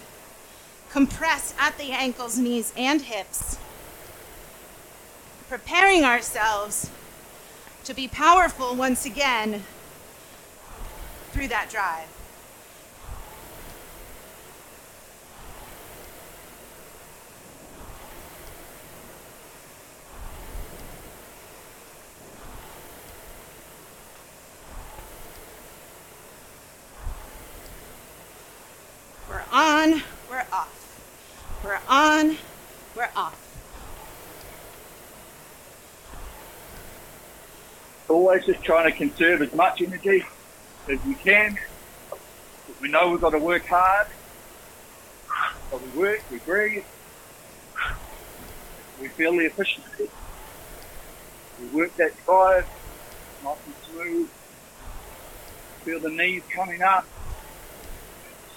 [0.91, 3.59] compress at the ankles, knees, and hips,
[5.49, 6.91] preparing ourselves
[7.85, 9.65] to be powerful once again
[11.33, 12.18] through that drive.
[29.53, 31.61] On, we're off.
[31.65, 32.37] We're on,
[32.95, 33.45] we're off.
[38.09, 40.25] Always just trying to conserve as much energy
[40.89, 41.59] as we can.
[42.81, 44.07] We know we've got to work hard.
[45.71, 46.85] But we work, we breathe.
[49.01, 50.09] We feel the efficiency.
[51.61, 52.67] We work that drive
[53.45, 54.29] nice and smooth.
[55.85, 57.07] Feel the knees coming up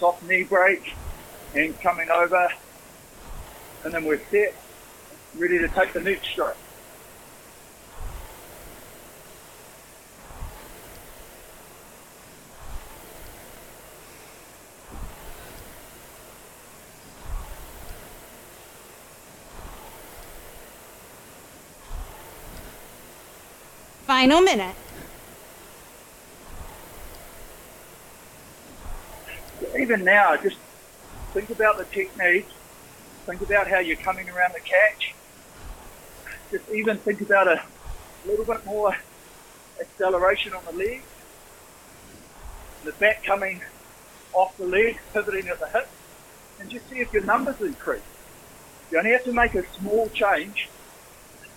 [0.01, 0.95] soft knee break
[1.53, 2.49] and coming over.
[3.83, 4.55] And then we're set,
[5.37, 6.57] ready to take the next stroke.
[24.07, 24.80] Final minute.
[29.81, 30.57] Even now, just
[31.33, 32.47] think about the technique.
[33.25, 35.13] Think about how you're coming around the catch.
[36.51, 37.61] Just even think about a
[38.25, 38.95] little bit more
[39.79, 41.01] acceleration on the leg.
[42.83, 43.61] The back coming
[44.33, 45.89] off the leg, pivoting at the hip,
[46.59, 48.01] and just see if your numbers increase.
[48.91, 50.69] You only have to make a small change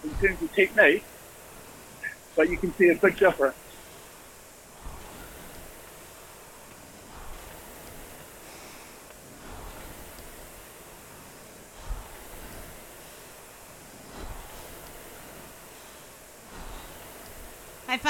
[0.02, 1.04] in terms of technique,
[2.36, 3.56] but you can see a big difference.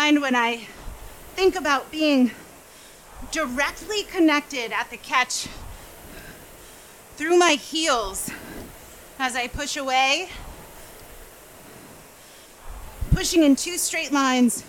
[0.05, 0.67] I find when I
[1.35, 2.33] think about being
[3.33, 5.49] directly connected at the catch
[7.17, 8.31] through my heels
[9.19, 10.29] as I push away,
[13.13, 14.63] pushing in two straight lines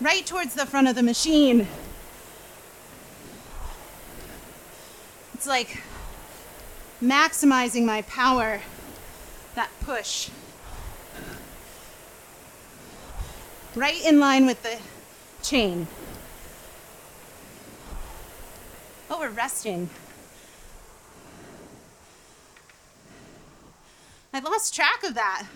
[0.00, 1.68] right towards the front of the machine.
[5.34, 5.82] It's like
[7.02, 8.62] maximizing my power,
[9.54, 10.30] that push.
[13.74, 14.78] Right in line with the
[15.42, 15.86] chain.
[19.10, 19.90] Oh, we're resting.
[24.32, 25.46] I lost track of that.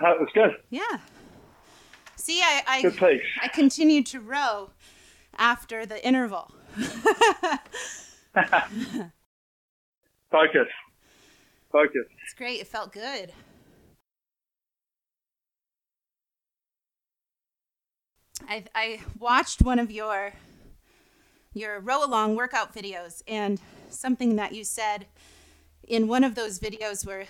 [0.00, 0.56] Uh, that was good.
[0.70, 0.98] Yeah.
[2.16, 3.18] See, I I.
[3.42, 4.70] I continued to row
[5.36, 6.52] after the interval.
[10.30, 10.68] Focus
[11.74, 12.06] focus.
[12.24, 12.58] It's great.
[12.62, 13.34] It felt good.
[18.48, 20.32] I I watched one of your
[21.52, 23.60] your row along workout videos and
[23.90, 25.06] something that you said
[25.86, 27.26] in one of those videos were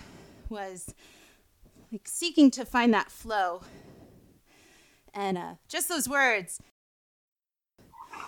[0.49, 0.93] was
[1.91, 3.63] like seeking to find that flow
[5.13, 6.61] and uh, just those words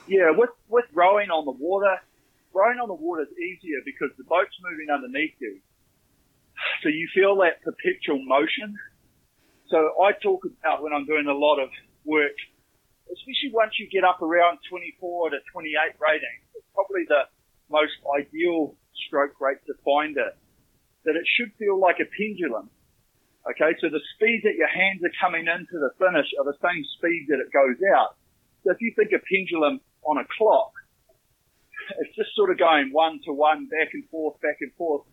[0.07, 1.97] Yeah, with with rowing on the water,
[2.53, 5.59] rowing on the water is easier because the boat's moving underneath you,
[6.83, 8.75] so you feel that perpetual motion.
[9.69, 11.69] So I talk about when I'm doing a lot of
[12.05, 12.35] work,
[13.11, 17.27] especially once you get up around 24 to 28 rating, it's probably the
[17.69, 18.75] most ideal
[19.07, 20.33] stroke rate to find it.
[21.05, 22.69] That it should feel like a pendulum.
[23.47, 26.83] Okay, so the speed that your hands are coming into the finish are the same
[26.99, 28.19] speed that it goes out.
[28.63, 30.75] So if you think a pendulum on a clock,
[31.99, 35.07] it's just sort of going one to one, back and forth, back and forth.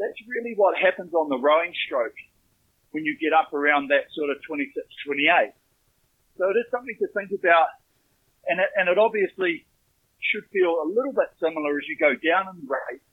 [0.00, 2.16] That's really what happens on the rowing stroke
[2.96, 4.72] when you get up around that sort of 26,
[5.04, 5.52] 28.
[6.40, 7.68] So it is something to think about,
[8.48, 9.68] and it, and it obviously
[10.24, 13.04] should feel a little bit similar as you go down in the race.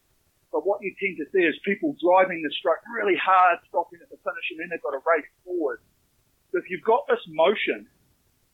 [0.52, 4.08] But what you tend to see is people driving the stroke really hard, stopping at
[4.08, 5.84] the finish, and then they've got to race forward.
[6.56, 7.92] So if you've got this motion,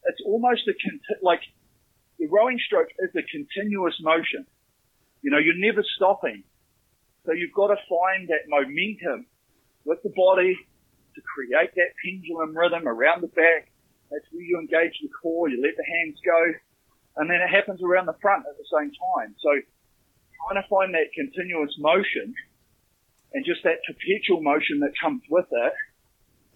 [0.10, 1.46] it's almost a conti- like
[2.18, 4.50] the rowing stroke is a continuous motion.
[5.22, 6.44] You know, you're never stopping.
[7.26, 9.26] So you've got to find that momentum
[9.86, 10.58] with the body
[11.16, 13.72] to create that pendulum rhythm around the back.
[14.12, 16.42] That's where you engage the core, you let the hands go,
[17.18, 19.36] and then it happens around the front at the same time.
[19.40, 19.50] So
[20.44, 22.36] trying to find that continuous motion
[23.34, 25.74] and just that perpetual motion that comes with it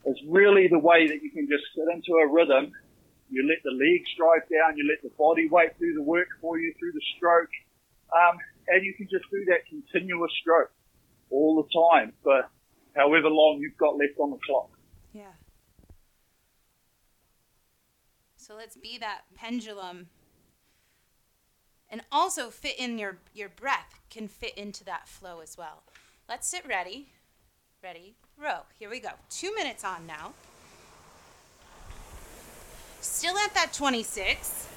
[0.06, 2.72] is really the way that you can just sit into a rhythm.
[3.30, 6.60] You let the legs drive down, you let the body weight do the work for
[6.60, 7.52] you through the stroke,
[8.14, 8.38] um,
[8.68, 10.72] and you can just do that continuous stroke
[11.30, 12.44] all the time for
[12.96, 14.70] however long you've got left on the clock.
[15.14, 15.34] Yeah.
[18.36, 20.08] So let's be that pendulum.
[21.90, 25.84] And also fit in your your breath can fit into that flow as well.
[26.28, 27.08] Let's sit ready.
[27.82, 28.16] Ready?
[28.38, 28.62] Row.
[28.78, 29.12] Here we go.
[29.30, 30.34] 2 minutes on now.
[33.00, 34.68] Still at that 26.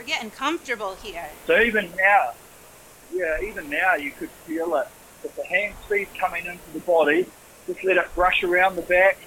[0.00, 1.28] We're getting comfortable here.
[1.46, 2.30] So even now,
[3.12, 4.86] yeah, even now you could feel it.
[5.22, 7.26] If the hand speed coming into the body,
[7.66, 9.18] just let it brush around the back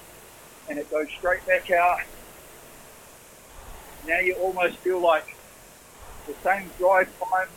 [0.68, 2.00] and it goes straight back out.
[4.08, 5.36] Now you almost feel like
[6.26, 7.48] the same drive time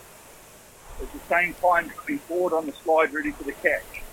[1.01, 4.03] is the same time coming forward on the slide ready for the catch.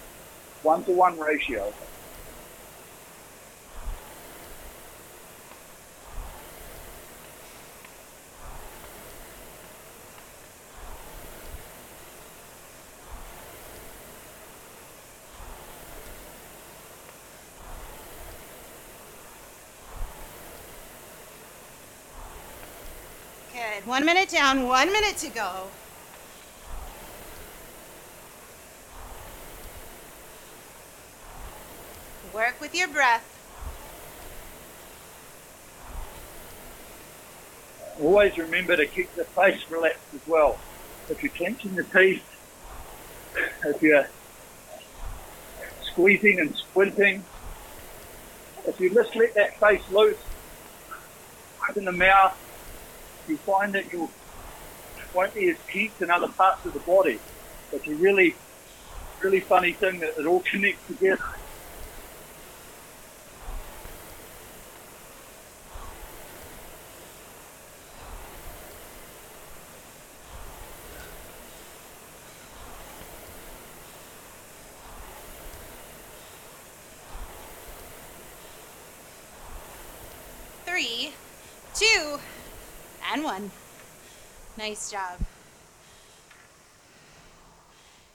[0.62, 1.74] One to one ratio.
[23.54, 23.83] Good.
[23.94, 25.68] One minute down, one minute to go.
[32.32, 33.22] Work with your breath.
[38.00, 40.58] Always remember to keep the face relaxed as well.
[41.08, 42.24] If you're clenching the teeth,
[43.64, 44.08] if you're
[45.82, 47.24] squeezing and squinting,
[48.66, 50.18] if you just let that face loose,
[51.70, 52.36] open the mouth,
[53.28, 54.10] you find that you
[55.14, 57.18] won't be as tense in other parts of the body.
[57.72, 58.34] It's a really,
[59.20, 61.22] really funny thing that it all connects together.
[80.66, 81.12] Three,
[81.74, 82.18] two,
[83.12, 83.50] and one.
[84.66, 85.20] Nice job.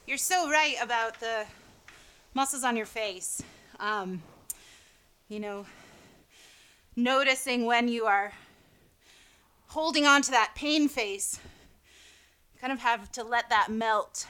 [0.07, 1.45] You're so right about the
[2.33, 3.43] muscles on your face.
[3.79, 4.23] Um,
[5.27, 5.67] you know,
[6.95, 8.33] noticing when you are
[9.67, 11.39] holding on to that pain face,
[12.59, 14.25] kind of have to let that melt.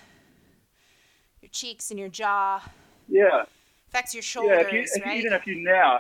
[1.42, 2.62] Your cheeks and your jaw
[3.08, 3.44] Yeah.
[3.88, 5.20] affects your Yeah, shoulders, if you, if, right?
[5.20, 6.00] even if you now,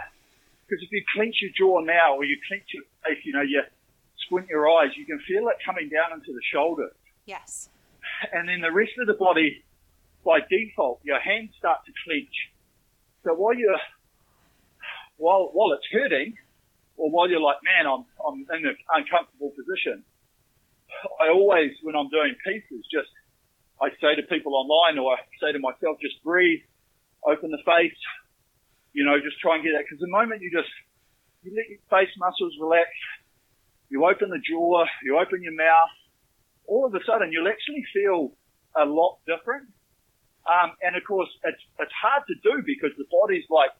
[0.67, 3.63] because if you clench your jaw now or you clench your face, you know, you
[4.29, 6.93] squint your eyes, you can feel it coming down into the shoulder.
[7.25, 7.69] yes.
[8.31, 9.63] And then the rest of the body,
[10.23, 12.31] by default, your hands start to clench.
[13.23, 13.79] So while you're,
[15.17, 16.35] while, while it's hurting,
[16.97, 20.03] or while you're like, man, I'm, I'm in an uncomfortable position,
[21.19, 23.11] I always, when I'm doing pieces, just,
[23.81, 26.59] I say to people online or I say to myself, just breathe.
[27.25, 27.99] open the face.
[28.93, 30.71] You know, just try and get that because the moment you just
[31.43, 32.89] you let your face muscles relax,
[33.89, 35.89] you open the jaw, you open your mouth,
[36.67, 38.33] all of a sudden you'll actually feel
[38.77, 39.67] a lot different.
[40.47, 43.71] Um, and of course, it's it's hard to do because the body's like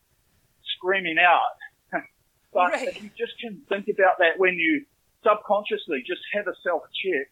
[0.78, 1.58] screaming out.
[2.54, 2.88] but Right.
[2.90, 4.86] if you just can think about that when you
[5.24, 7.28] subconsciously just have a self check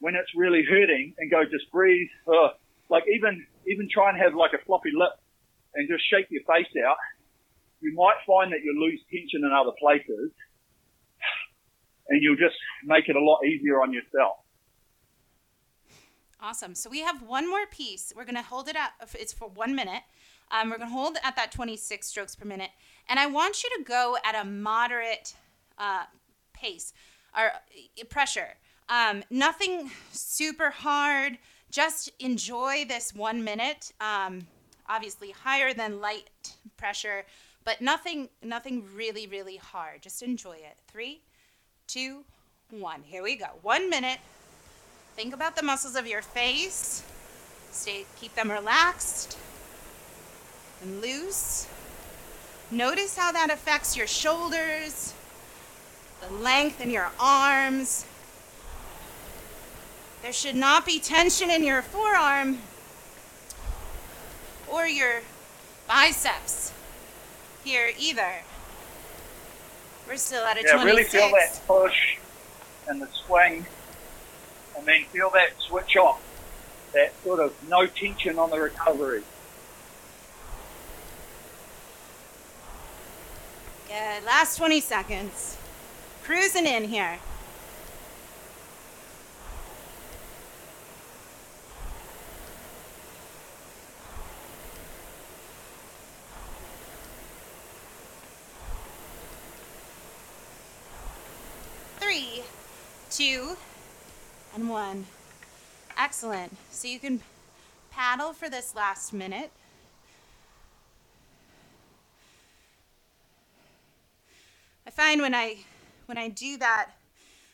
[0.00, 2.08] when it's really hurting and go just breathe.
[2.26, 2.50] Uh,
[2.88, 5.12] like even even try and have like a floppy lip
[5.74, 6.96] and just shake your face out.
[7.80, 10.32] You might find that you lose tension in other places,
[12.08, 14.36] and you'll just make it a lot easier on yourself.
[16.40, 16.74] Awesome.
[16.74, 18.12] So we have one more piece.
[18.14, 18.92] We're going to hold it up.
[19.14, 20.02] it's for one minute.
[20.50, 22.70] Um, we're going to hold at that 26 strokes per minute.
[23.08, 25.34] And I want you to go at a moderate
[25.78, 26.04] uh,
[26.52, 26.92] pace
[27.36, 28.54] or uh, pressure.
[28.88, 31.38] Um, nothing super hard.
[31.70, 33.92] Just enjoy this one minute.
[34.00, 34.46] Um,
[34.88, 36.30] obviously higher than light
[36.76, 37.24] pressure,
[37.64, 40.02] but nothing, nothing really, really hard.
[40.02, 40.78] Just enjoy it.
[40.90, 41.20] Three,
[41.88, 42.22] two,
[42.70, 43.02] one.
[43.02, 43.46] Here we go.
[43.62, 44.18] One minute.
[45.16, 47.02] Think about the muscles of your face.
[47.70, 49.38] Stay, keep them relaxed
[50.82, 51.66] and loose.
[52.70, 55.14] Notice how that affects your shoulders,
[56.20, 58.04] the length in your arms.
[60.22, 62.58] There should not be tension in your forearm
[64.70, 65.22] or your
[65.86, 66.70] biceps
[67.64, 68.42] here either.
[70.08, 70.84] We're still at a Yeah, 26.
[70.84, 72.16] really feel that push
[72.86, 73.66] and the swing,
[74.76, 76.22] and then feel that switch off.
[76.94, 79.22] That sort of no tension on the recovery.
[83.86, 84.24] Good.
[84.24, 85.58] Last 20 seconds.
[86.22, 87.18] Cruising in here.
[102.08, 102.42] Three,
[103.10, 103.54] two,
[104.54, 105.04] and one.
[105.98, 106.56] Excellent.
[106.70, 107.20] So you can
[107.90, 109.50] paddle for this last minute.
[114.86, 115.58] I find when I
[116.06, 116.92] when I do that,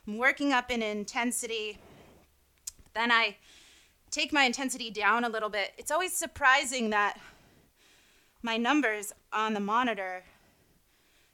[0.07, 1.79] I'm working up in intensity.
[2.95, 3.39] Then I
[4.13, 5.73] take my intensity down a little bit.
[5.79, 7.19] It's always surprising that
[8.41, 10.23] my numbers on the monitor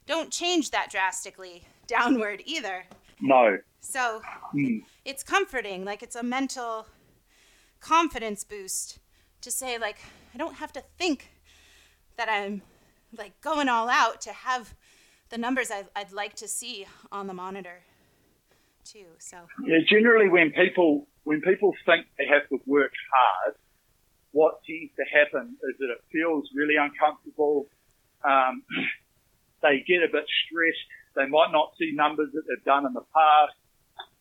[0.07, 2.85] don't change that drastically downward either.
[3.21, 3.57] No.
[3.79, 4.79] So Hmm.
[5.05, 6.87] it's comforting, like it's a mental
[7.79, 8.99] confidence boost
[9.41, 9.97] to say like
[10.33, 11.31] I don't have to think
[12.17, 12.61] that I'm
[13.17, 14.75] like going all out to have
[15.29, 17.81] the numbers I'd, I'd like to see on the monitor
[18.83, 19.07] too.
[19.19, 23.55] So Yeah, generally when people when people think they have to work hard,
[24.31, 27.67] what tends to happen is that it feels really uncomfortable.
[28.23, 28.63] Um,
[29.61, 30.89] they get a bit stressed.
[31.15, 33.57] They might not see numbers that they've done in the past,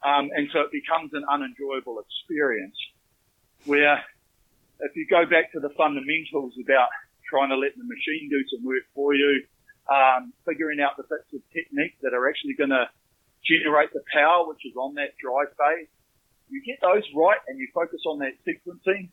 [0.02, 2.76] um, and so it becomes an unenjoyable experience.
[3.64, 4.02] Where
[4.80, 6.88] if you go back to the fundamentals about
[7.28, 9.44] trying to let the machine do some work for you,
[9.86, 12.88] um, figuring out the bits of technique that are actually going to
[13.44, 15.88] generate the power which is on that drive phase.
[16.48, 19.10] You get those right and you focus on that sequencing,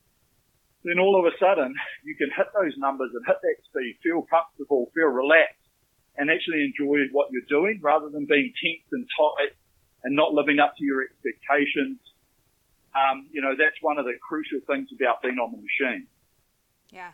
[0.83, 4.25] then all of a sudden you can hit those numbers and hit that speed, feel
[4.25, 5.66] comfortable, feel relaxed,
[6.17, 9.53] and actually enjoy what you're doing rather than being tense and tight
[10.03, 11.99] and not living up to your expectations.
[12.95, 16.07] Um, you know, that's one of the crucial things about being on the machine.
[16.89, 17.11] yeah,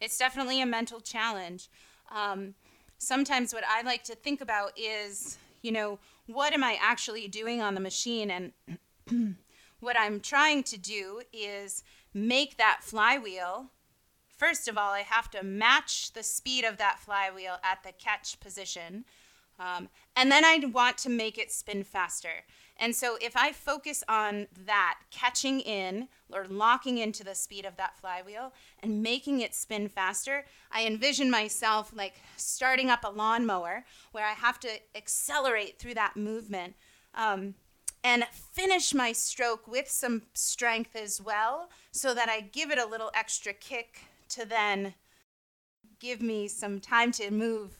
[0.00, 1.68] it's definitely a mental challenge.
[2.10, 2.54] Um,
[2.98, 7.60] sometimes what I like to think about is, you know, what am I actually doing
[7.60, 8.30] on the machine?
[8.30, 9.36] And
[9.80, 11.82] what I'm trying to do is
[12.14, 13.70] make that flywheel.
[14.42, 18.40] First of all, I have to match the speed of that flywheel at the catch
[18.40, 19.04] position.
[19.60, 22.42] Um, and then I want to make it spin faster.
[22.76, 27.76] And so if I focus on that, catching in or locking into the speed of
[27.76, 33.84] that flywheel and making it spin faster, I envision myself like starting up a lawnmower
[34.10, 36.74] where I have to accelerate through that movement.
[37.14, 37.54] Um,
[38.02, 42.84] and finish my stroke with some strength as well so that I give it a
[42.86, 44.00] little extra kick
[44.32, 44.94] to then
[46.00, 47.78] give me some time to move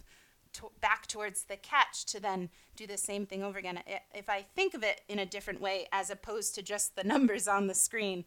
[0.53, 3.83] to- back towards the catch to then do the same thing over again.
[4.15, 7.49] If I think of it in a different way as opposed to just the numbers
[7.49, 8.25] on the screen,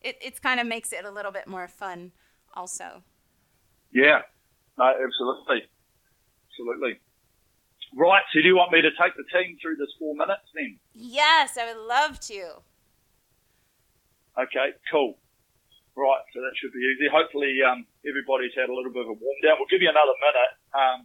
[0.00, 2.12] it it's kind of makes it a little bit more fun
[2.54, 3.02] also.
[3.92, 4.22] Yeah,
[4.78, 5.68] no, absolutely,
[6.50, 7.00] absolutely.
[7.96, 10.78] Right, so do you want me to take the team through this four minutes then?
[10.94, 12.62] Yes, I would love to.
[14.36, 15.16] Okay, cool.
[15.94, 17.06] Right, so that should be easy.
[17.06, 19.62] Hopefully, um, everybody's had a little bit of a warm down.
[19.62, 20.52] We'll give you another minute.
[20.74, 20.98] Um,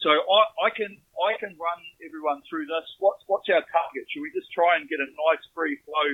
[0.00, 0.88] so I, I can
[1.20, 2.86] I can run everyone through this.
[2.98, 4.08] What's what's our target?
[4.08, 6.08] Should we just try and get a nice free flow,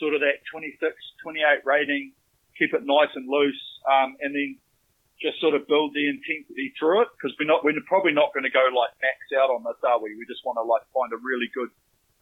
[0.00, 2.16] sort of that 26, 28 rating,
[2.56, 4.58] keep it nice and loose, um, and then
[5.20, 7.12] just sort of build the intensity through it?
[7.14, 10.00] Because we're not we're probably not going to go like max out on this, are
[10.00, 10.16] we?
[10.16, 11.68] We just want to like find a really good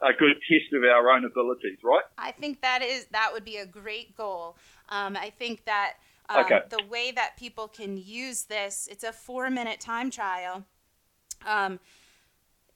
[0.03, 2.05] a good test of our own abilities, right?
[2.19, 4.57] I think that is that would be a great goal.
[4.89, 5.95] Um, I think that
[6.29, 6.61] um, okay.
[6.69, 10.65] the way that people can use this, it's a four-minute time trial.
[11.47, 11.81] Um,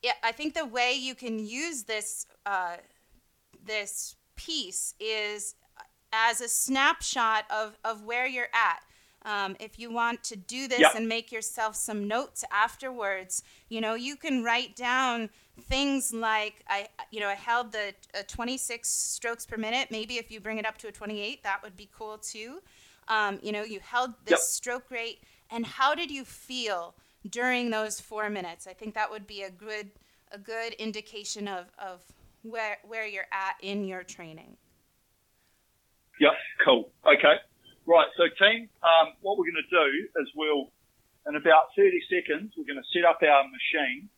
[0.02, 2.76] yeah, I think the way you can use this uh,
[3.64, 5.54] this piece is
[6.12, 8.80] as a snapshot of, of where you're at.
[9.26, 10.94] Um, if you want to do this yep.
[10.94, 15.30] and make yourself some notes afterwards, you know, you can write down
[15.62, 17.94] things like I, you know, I held the
[18.26, 19.88] 26 strokes per minute.
[19.90, 22.60] Maybe if you bring it up to a 28, that would be cool too.
[23.08, 24.40] Um, you know, you held this yep.
[24.40, 26.94] stroke rate, and how did you feel
[27.28, 28.66] during those four minutes?
[28.66, 29.90] I think that would be a good
[30.32, 32.00] a good indication of, of
[32.42, 34.56] where where you're at in your training.
[36.20, 36.32] Yep,
[36.64, 36.90] cool.
[37.06, 37.34] Okay.
[37.86, 40.72] Right, so team, um, what we're going to do is we'll,
[41.28, 44.08] in about 30 seconds, we're going to set up our machine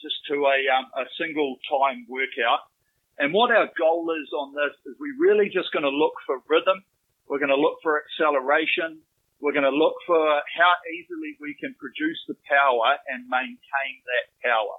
[0.00, 2.70] just to a, um, a single time workout.
[3.18, 6.38] And what our goal is on this is we're really just going to look for
[6.46, 6.86] rhythm.
[7.26, 9.02] We're going to look for acceleration.
[9.42, 14.26] We're going to look for how easily we can produce the power and maintain that
[14.42, 14.78] power.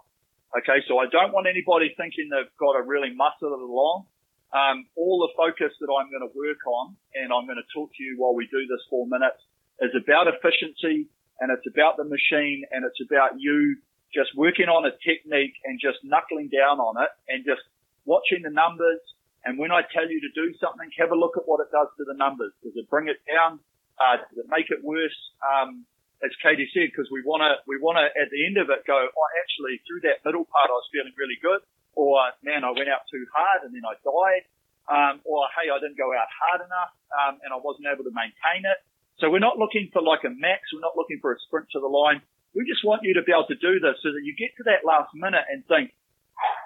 [0.58, 4.08] Okay, so I don't want anybody thinking they've got to really muscle it along.
[4.50, 7.94] Um, all the focus that I'm going to work on, and I'm going to talk
[7.94, 9.38] to you while we do this four minutes,
[9.78, 11.06] is about efficiency,
[11.40, 13.78] and it's about the machine, and it's about you
[14.14, 17.62] just working on a technique and just knuckling down on it, and just
[18.06, 19.00] watching the numbers.
[19.46, 21.88] And when I tell you to do something, have a look at what it does
[21.98, 22.52] to the numbers.
[22.64, 23.60] Does it bring it down?
[23.96, 25.16] Uh, does it make it worse?
[25.40, 25.86] Um,
[26.20, 28.84] as Katie said, because we want to, we want to at the end of it
[28.84, 31.64] go, oh, actually through that middle part, I was feeling really good
[31.96, 34.44] or man, I went out too hard and then I died,
[34.88, 38.14] um, or hey, I didn't go out hard enough um, and I wasn't able to
[38.16, 38.80] maintain it.
[39.20, 40.72] So we're not looking for like a max.
[40.72, 42.24] We're not looking for a sprint to the line.
[42.58, 44.66] We just want you to be able to do this so that you get to
[44.70, 45.94] that last minute and think,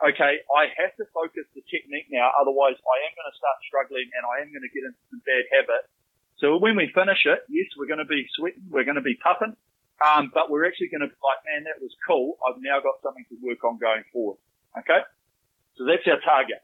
[0.03, 2.31] okay, I have to focus the technique now.
[2.39, 5.21] Otherwise, I am going to start struggling and I am going to get into some
[5.27, 5.83] bad habit.
[6.39, 8.63] So when we finish it, yes, we're going to be sweating.
[8.71, 9.55] We're going to be puffing.
[10.01, 12.35] Um, but we're actually going to be like, man, that was cool.
[12.43, 14.39] I've now got something to work on going forward.
[14.75, 15.03] Okay.
[15.77, 16.63] So that's our target.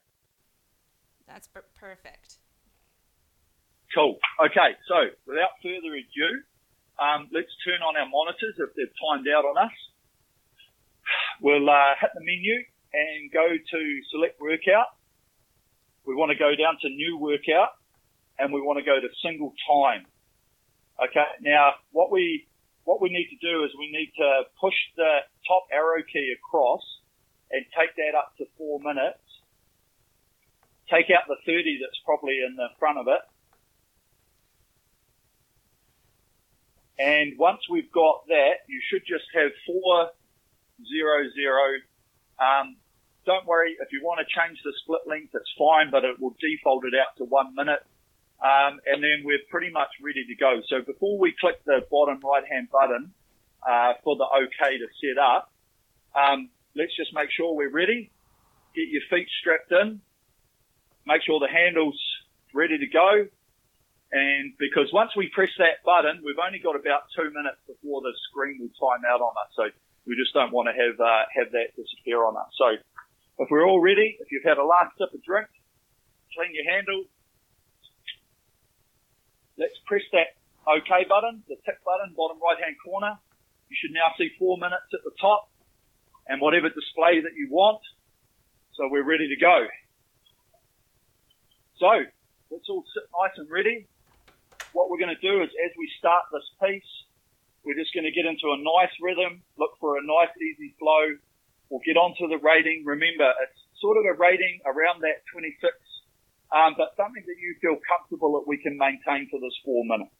[1.28, 2.40] That's per- perfect.
[3.94, 4.18] Cool.
[4.38, 6.30] Okay, so without further ado,
[7.00, 9.76] um, let's turn on our monitors if they've timed out on us.
[11.42, 12.60] We'll uh, hit the menu
[12.94, 13.80] and go to
[14.12, 14.94] select workout.
[16.06, 17.80] We want to go down to new workout
[18.38, 20.06] and we want to go to single time.
[21.00, 22.48] Okay, now what we
[22.84, 26.82] what we need to do is we need to push the top arrow key across
[27.52, 29.22] and take that up to four minutes.
[30.90, 33.22] Take out the 30 that's probably in the front of it.
[37.00, 40.12] And once we've got that, you should just have four
[40.84, 41.80] zero zero.
[42.40, 42.76] Um,
[43.26, 46.36] don't worry if you want to change the split length, it's fine, but it will
[46.40, 47.80] default it out to one minute.
[48.44, 50.62] Um, and then we're pretty much ready to go.
[50.68, 53.14] So before we click the bottom right hand button
[53.68, 55.52] uh, for the OK to set up,
[56.16, 58.12] um, let's just make sure we're ready.
[58.76, 60.02] Get your feet strapped in.
[61.06, 62.00] Make sure the handle's
[62.54, 63.28] ready to go.
[64.12, 68.14] And because once we press that button, we've only got about two minutes before the
[68.30, 69.54] screen will time out on us.
[69.54, 69.70] So
[70.10, 72.50] we just don't want to have, uh, have that disappear on us.
[72.58, 72.74] So
[73.40, 75.48] if we're all ready, if you've had a last sip of drink,
[76.34, 77.06] clean your handle.
[79.62, 80.34] Let's press that
[80.66, 83.14] OK button, the tick button, bottom right hand corner.
[83.70, 85.54] You should now see four minutes at the top
[86.26, 87.82] and whatever display that you want.
[88.74, 89.68] So we're ready to go.
[91.78, 91.92] So
[92.50, 93.88] let's all sit nice and ready.
[94.74, 96.92] What we're going to do is as we start this piece,
[97.66, 101.18] we're just going to get into a nice rhythm, look for a nice easy flow.
[101.70, 102.84] We'll get onto the rating.
[102.86, 105.70] Remember, it's sort of a rating around that 26,
[106.50, 110.16] um, but something that you feel comfortable that we can maintain for this four minutes.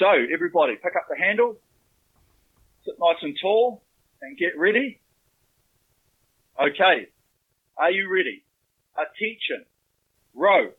[0.00, 1.60] So everybody pick up the handle,
[2.84, 3.84] sit nice and tall,
[4.22, 5.00] and get ready.
[6.56, 7.08] Okay.
[7.76, 8.44] Are you ready?
[8.96, 9.66] Attention.
[10.34, 10.72] Row.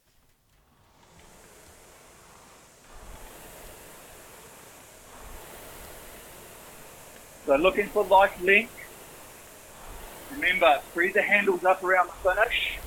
[7.45, 8.69] So looking for life link.
[10.31, 12.77] Remember, spread the handles up around the finish.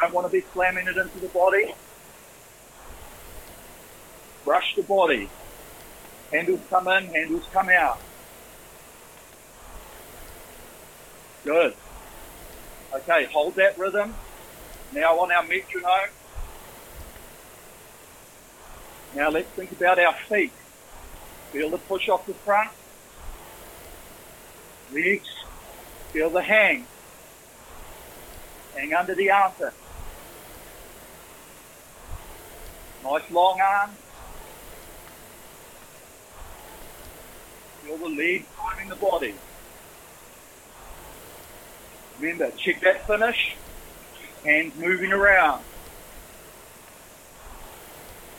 [0.00, 1.74] don't want to be slamming it into the body.
[4.44, 5.28] Brush the body.
[6.30, 8.00] Handles come in, handles come out.
[11.44, 11.74] Good.
[12.94, 14.14] Okay, hold that rhythm.
[14.92, 16.10] Now on our metronome.
[19.14, 20.52] Now let's think about our feet.
[21.52, 22.70] Feel the push off the front.
[24.92, 25.28] Legs.
[26.12, 26.86] Feel the hang.
[28.74, 29.74] Hang under the armpit.
[33.04, 33.90] Nice long arm.
[37.82, 39.34] Feel the lead driving the body.
[42.20, 43.56] Remember, check that finish.
[44.44, 45.62] Hands moving around.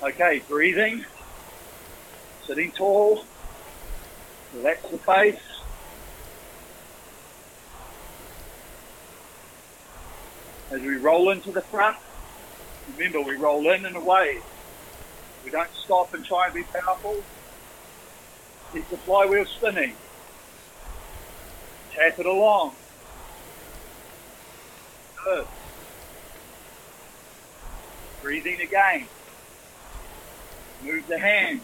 [0.01, 1.05] Okay, breathing.
[2.45, 3.25] Sitting tall.
[4.55, 5.58] Relax the face.
[10.71, 11.97] As we roll into the front,
[12.95, 14.37] remember we roll in and away.
[15.43, 17.23] We don't stop and try and be powerful.
[18.73, 19.93] Keep the flywheel spinning.
[21.95, 22.75] Tap it along.
[25.23, 25.47] Good.
[28.21, 29.07] Breathing again.
[30.83, 31.63] Move the hands.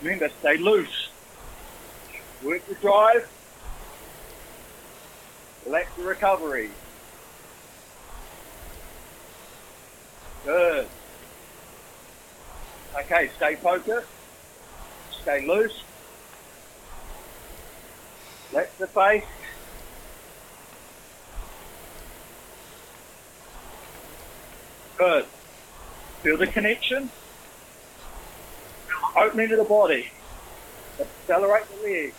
[0.00, 1.08] Remember, stay loose.
[2.42, 3.28] Work the drive.
[5.66, 6.70] Relax the recovery.
[10.44, 10.86] Good.
[12.98, 14.08] Okay, stay focused.
[15.22, 15.82] Stay loose.
[18.52, 19.24] Let the face.
[24.96, 25.24] Good.
[26.22, 27.10] Feel the connection.
[29.16, 30.10] Opening of the body.
[30.98, 32.14] Accelerate the legs.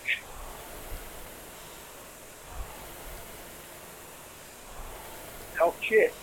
[5.58, 6.16] Help chest.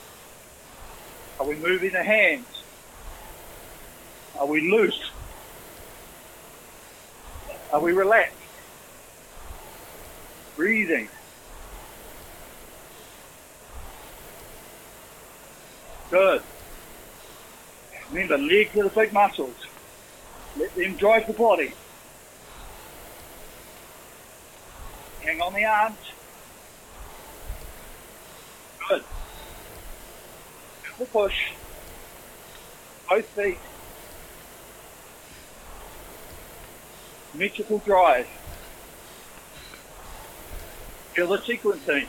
[1.40, 2.46] Are we moving the hands?
[4.38, 5.10] Are we loose?
[7.72, 8.34] Are we relaxed?
[10.56, 11.08] Breathing.
[16.10, 16.42] Good.
[18.10, 19.54] Remember, legs are the big muscles.
[20.56, 21.72] Let them drive the body.
[25.20, 25.98] Hang on the arms.
[28.88, 29.04] Good.
[31.06, 31.52] Push.
[33.08, 33.58] Both feet.
[37.32, 38.26] Symmetrical drive.
[41.14, 42.06] Feel the sequencing.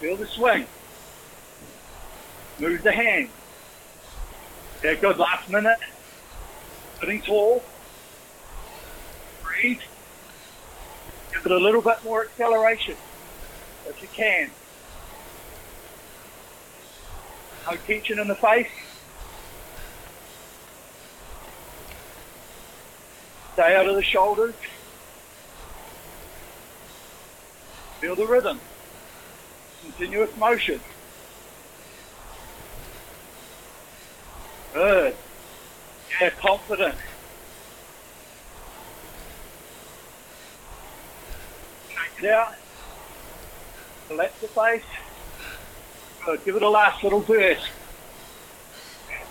[0.00, 0.66] Feel the swing.
[2.58, 3.30] Move the hand.
[4.78, 5.18] Okay, good.
[5.18, 5.78] Last minute.
[7.00, 7.62] Sitting tall.
[9.42, 9.80] Breathe.
[11.32, 12.96] Give it a little bit more acceleration
[13.88, 14.50] if you can.
[17.66, 18.68] No tension in the face.
[23.54, 24.54] Stay out of the shoulders.
[28.00, 28.60] Feel the rhythm.
[29.82, 30.80] Continuous motion.
[34.74, 35.16] Good.
[36.20, 36.94] Yeah, confident.
[42.24, 42.54] Out.
[44.08, 44.82] Collect the face.
[46.26, 46.44] Good.
[46.44, 47.70] Give it a last little burst.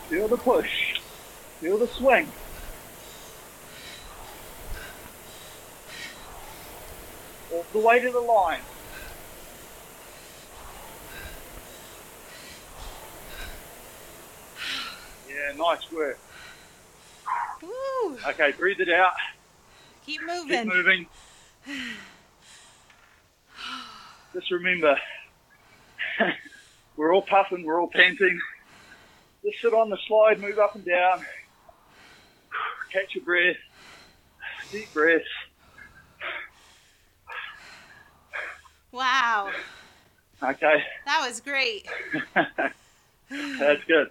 [0.08, 0.96] Feel the push.
[1.60, 2.32] Feel the swing.
[7.52, 8.62] All the way to the line.
[15.28, 16.18] Yeah, nice work.
[17.62, 18.18] Woo.
[18.26, 19.16] Okay, breathe it out.
[20.06, 20.64] Keep moving.
[20.64, 21.08] Keep moving.
[24.34, 24.98] Just remember,
[26.98, 28.40] we're all puffing, we're all panting.
[29.44, 31.26] Just sit on the slide, move up and down.
[32.92, 33.58] Catch your breath.
[34.72, 35.22] Deep breath.
[38.92, 39.52] Wow.
[40.42, 41.88] Okay, That was great.
[42.36, 44.10] that's good.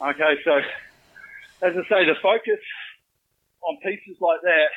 [0.00, 0.56] Okay, so
[1.62, 2.58] as I say, the focus
[3.62, 4.68] on pieces like that,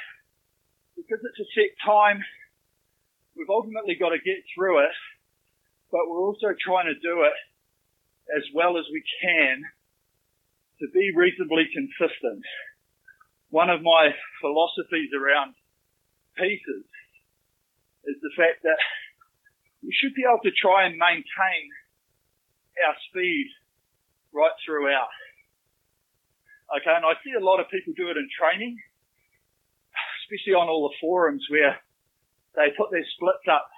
[0.96, 2.24] because it's a set time,
[3.36, 4.92] we've ultimately got to get through it,
[5.92, 7.38] but we're also trying to do it
[8.36, 9.62] as well as we can
[10.80, 12.44] to be reasonably consistent.
[13.50, 14.12] One of my
[14.42, 15.56] philosophies around
[16.36, 16.84] pieces
[18.06, 18.82] is the fact that
[19.84, 21.64] we should be able to try and maintain
[22.84, 23.48] our speed
[24.34, 25.14] right throughout.
[26.76, 28.76] Okay, and I see a lot of people do it in training,
[30.26, 31.78] especially on all the forums where
[32.58, 33.70] they put their splits up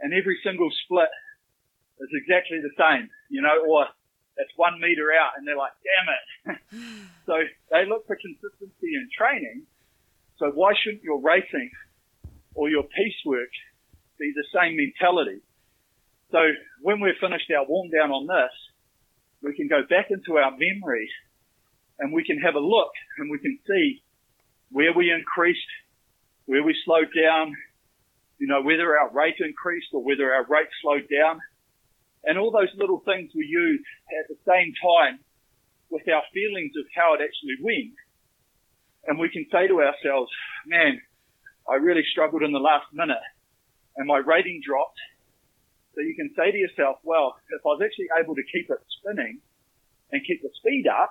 [0.00, 1.10] and every single split
[2.00, 3.86] is exactly the same, you know, or
[4.38, 6.58] it's one meter out, and they're like, damn it.
[7.26, 7.34] so
[7.70, 9.66] they look for consistency in training.
[10.38, 11.70] So why shouldn't your racing
[12.54, 13.50] or your piecework
[14.18, 15.42] be the same mentality?
[16.30, 16.38] So
[16.82, 18.54] when we've finished our warm down on this,
[19.42, 21.10] we can go back into our memory
[21.98, 24.02] and we can have a look and we can see
[24.70, 25.70] where we increased,
[26.46, 27.54] where we slowed down,
[28.38, 31.40] you know, whether our rate increased or whether our rate slowed down.
[32.24, 33.84] And all those little things we use
[34.20, 35.20] at the same time
[35.90, 37.94] with our feelings of how it actually went.
[39.06, 40.30] And we can say to ourselves,
[40.66, 41.00] man,
[41.68, 43.22] I really struggled in the last minute
[43.96, 44.98] and my rating dropped.
[45.94, 48.78] So you can say to yourself, well, if I was actually able to keep it
[49.00, 49.40] spinning
[50.12, 51.10] and keep the speed up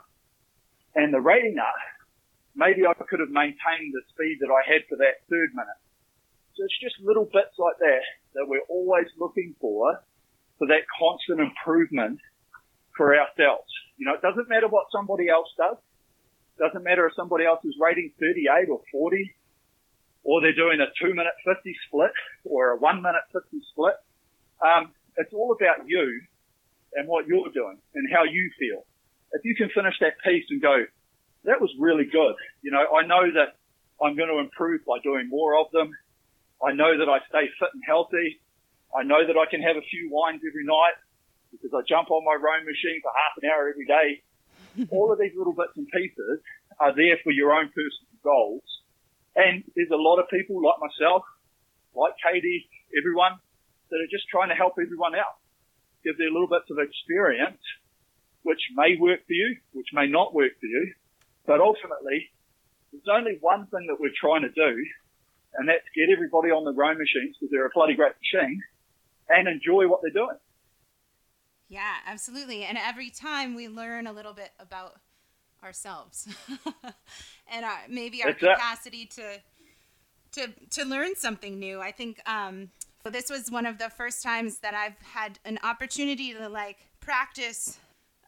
[0.95, 1.75] and the rating up,
[2.55, 5.81] maybe I could have maintained the speed that I had for that third minute.
[6.57, 8.01] So it's just little bits like that
[8.33, 10.01] that we're always looking for,
[10.57, 12.17] for that constant improvement
[12.97, 13.69] for ourselves.
[13.97, 15.77] You know, it doesn't matter what somebody else does.
[16.57, 19.35] It doesn't matter if somebody else is rating 38 or 40,
[20.23, 22.11] or they're doing a two minute 50 split
[22.43, 23.93] or a one minute 50 split.
[24.57, 26.21] Um, it's all about you
[26.93, 28.81] and what you're doing and how you feel.
[29.33, 30.85] If you can finish that piece and go,
[31.45, 32.33] that was really good.
[32.61, 33.61] You know, I know that
[34.01, 35.91] I'm going to improve by doing more of them.
[36.63, 38.41] I know that I stay fit and healthy.
[38.95, 40.97] I know that I can have a few wines every night
[41.51, 44.87] because I jump on my rowing machine for half an hour every day.
[44.93, 46.41] All of these little bits and pieces
[46.79, 48.65] are there for your own personal goals.
[49.37, 51.21] And there's a lot of people like myself,
[51.93, 53.37] like Katie, everyone
[53.89, 55.37] that are just trying to help everyone out,
[56.03, 57.61] give their little bits of experience,
[58.41, 60.93] which may work for you, which may not work for you.
[61.45, 62.33] But ultimately,
[62.91, 64.71] there's only one thing that we're trying to do,
[65.57, 68.61] and that's get everybody on the rowing machines because they're a bloody great machine
[69.29, 70.37] and enjoy what they're doing.
[71.69, 72.63] Yeah, absolutely.
[72.63, 74.95] And every time we learn a little bit about
[75.63, 76.27] ourselves
[77.51, 79.41] and our, maybe our capacity to
[80.33, 81.81] to to learn something new.
[81.81, 82.69] I think um,
[83.11, 87.79] this was one of the first times that I've had an opportunity to like practice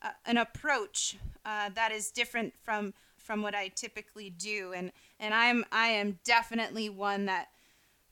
[0.02, 2.94] uh, an approach uh, that is different from
[3.30, 7.50] from what I typically do, and and I'm I am definitely one that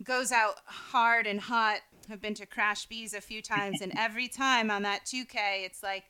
[0.04, 1.80] goes out hard and hot.
[2.08, 6.04] I've been to CRASH-Bs a few times, and every time on that 2K, it's like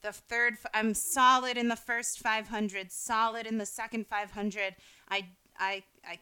[0.00, 0.54] the third.
[0.72, 4.76] I'm solid in the first 500, solid in the second 500.
[5.10, 5.26] I
[5.58, 6.18] I I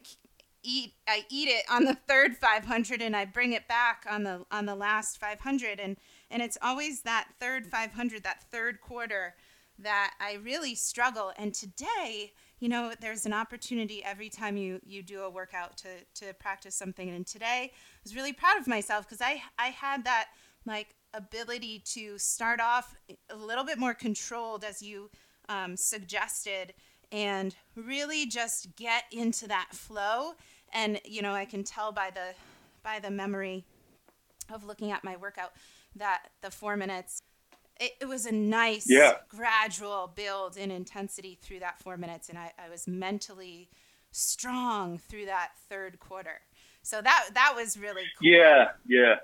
[0.64, 4.44] eat I eat it on the third 500 and I bring it back on the
[4.50, 5.96] on the last 500 and
[6.28, 9.36] and it's always that third 500 that third quarter
[9.78, 11.32] that I really struggle.
[11.36, 15.88] And today, you know, there's an opportunity every time you you do a workout to
[16.24, 17.08] to practice something.
[17.10, 20.28] And today, I was really proud of myself because I I had that
[20.64, 22.94] like ability to start off
[23.30, 25.10] a little bit more controlled as you
[25.48, 26.74] um, suggested
[27.12, 30.32] and really just get into that flow
[30.72, 32.34] and you know i can tell by the
[32.82, 33.64] by the memory
[34.52, 35.52] of looking at my workout
[35.94, 37.22] that the four minutes
[37.80, 39.14] it, it was a nice yeah.
[39.28, 43.70] gradual build in intensity through that four minutes and I, I was mentally
[44.10, 46.40] strong through that third quarter
[46.82, 48.28] so that that was really cool.
[48.28, 49.16] yeah yeah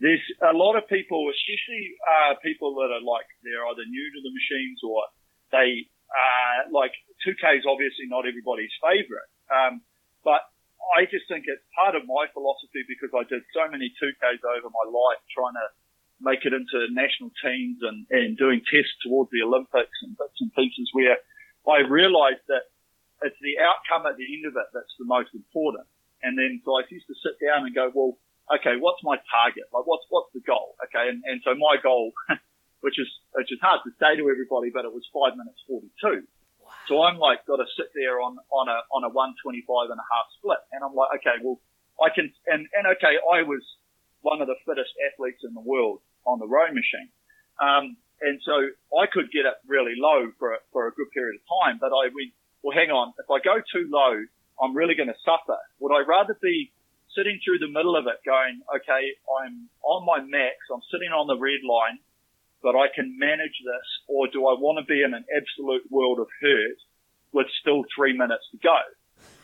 [0.00, 4.20] there's a lot of people especially uh, people that are like they're either new to
[4.22, 5.04] the machines or
[5.52, 6.92] they uh, like
[7.26, 9.82] 2k is obviously not everybody's favorite um,
[10.24, 10.40] but
[10.96, 14.68] I just think it's part of my philosophy because I did so many 2Ks over
[14.72, 15.66] my life trying to
[16.20, 20.52] make it into national teams and, and doing tests towards the Olympics and bits and
[20.54, 21.16] pieces where
[21.68, 22.68] I realized that
[23.22, 25.84] it's the outcome at the end of it that's the most important.
[26.22, 28.16] And then so I used to sit down and go, well,
[28.60, 29.64] okay, what's my target?
[29.72, 30.76] Like what's what's the goal?
[30.88, 32.12] Okay, and, and so my goal,
[32.84, 35.88] which is which is hard to say to everybody, but it was five minutes forty
[36.00, 36.28] two.
[36.60, 36.72] Wow.
[36.88, 39.88] So I'm like got to sit there on on a on a one twenty five
[39.88, 41.60] and a half split, and I'm like, okay, well
[42.00, 43.64] I can and and okay, I was
[44.20, 47.08] one of the fittest athletes in the world on the rowing machine.
[47.60, 48.52] Um, and so
[48.96, 51.88] I could get it really low for a, for a good period of time, but
[51.88, 54.20] I went, well, hang on, if I go too low,
[54.60, 55.56] I'm really going to suffer.
[55.80, 56.72] Would I rather be
[57.16, 61.26] sitting through the middle of it going, okay, I'm on my max, I'm sitting on
[61.26, 61.98] the red line,
[62.62, 66.20] but I can manage this, or do I want to be in an absolute world
[66.20, 66.78] of hurt
[67.32, 68.76] with still three minutes to go?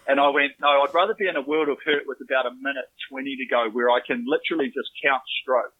[0.06, 2.54] And I went, no, I'd rather be in a world of hurt with about a
[2.54, 5.75] minute 20 to go where I can literally just count strokes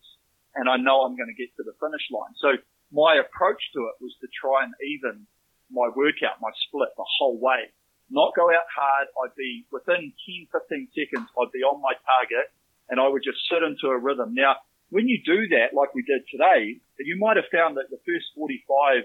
[0.57, 2.33] and I know I'm going to get to the finish line.
[2.41, 2.57] So
[2.91, 5.29] my approach to it was to try and even
[5.71, 7.71] my workout, my split the whole way.
[8.09, 9.11] Not go out hard.
[9.23, 12.49] I'd be within 10, 15 seconds, I'd be on my target
[12.89, 14.35] and I would just sit into a rhythm.
[14.35, 17.99] Now, when you do that, like we did today, you might have found that the
[18.07, 19.03] first 45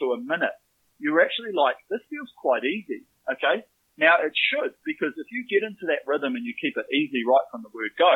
[0.00, 0.52] to a minute,
[1.00, 3.08] you're actually like, this feels quite easy.
[3.24, 3.64] Okay.
[3.96, 7.24] Now it should, because if you get into that rhythm and you keep it easy
[7.24, 8.12] right from the word go,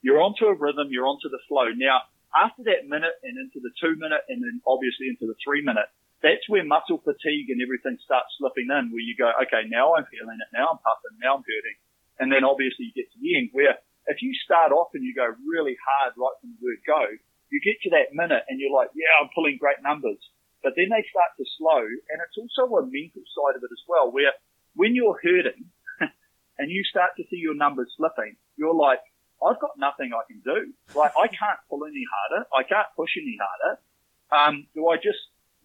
[0.00, 1.68] you're onto a rhythm, you're onto the flow.
[1.76, 2.04] Now,
[2.36, 5.88] after that minute and into the two minute and then obviously into the three minute,
[6.20, 10.08] that's where muscle fatigue and everything starts slipping in where you go, okay, now I'm
[10.08, 11.78] feeling it, now I'm puffing, now I'm hurting.
[12.20, 13.76] And then obviously you get to the end where
[14.08, 17.02] if you start off and you go really hard right from the word go,
[17.50, 20.18] you get to that minute and you're like, yeah, I'm pulling great numbers.
[20.64, 21.84] But then they start to slow.
[21.84, 24.34] And it's also a mental side of it as well, where
[24.74, 25.70] when you're hurting
[26.58, 29.04] and you start to see your numbers slipping, you're like,
[29.42, 30.72] I've got nothing I can do.
[30.96, 32.48] Like, I can't pull any harder.
[32.56, 33.72] I can't push any harder.
[34.32, 35.20] Um, do I just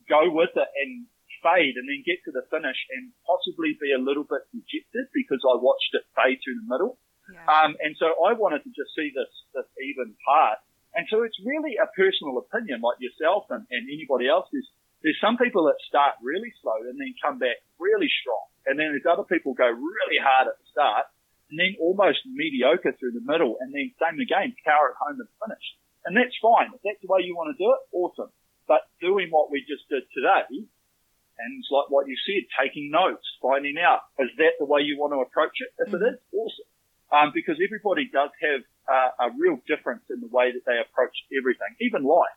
[0.09, 1.07] go with it and
[1.41, 5.41] fade and then get to the finish and possibly be a little bit dejected because
[5.47, 6.99] I watched it fade through the middle?
[7.32, 7.47] Yeah.
[7.47, 10.59] Um, and so I wanted to just see this, this even part.
[10.93, 14.51] And so it's really a personal opinion like yourself and, and anybody else.
[14.51, 14.67] There's,
[15.01, 18.51] there's some people that start really slow and then come back really strong.
[18.67, 21.07] And then there's other people go really hard at the start
[21.52, 25.30] and then almost mediocre through the middle and then same again, power at home and
[25.43, 25.66] finish.
[26.08, 26.72] And that's fine.
[26.74, 28.32] If that's the way you want to do it, awesome.
[28.66, 33.28] But doing what we just did today, and it's like what you said, taking notes,
[33.43, 35.70] finding out, is that the way you want to approach it?
[35.78, 36.02] If mm-hmm.
[36.02, 36.72] it is, awesome
[37.12, 41.14] um, because everybody does have uh, a real difference in the way that they approach
[41.36, 42.36] everything, even life.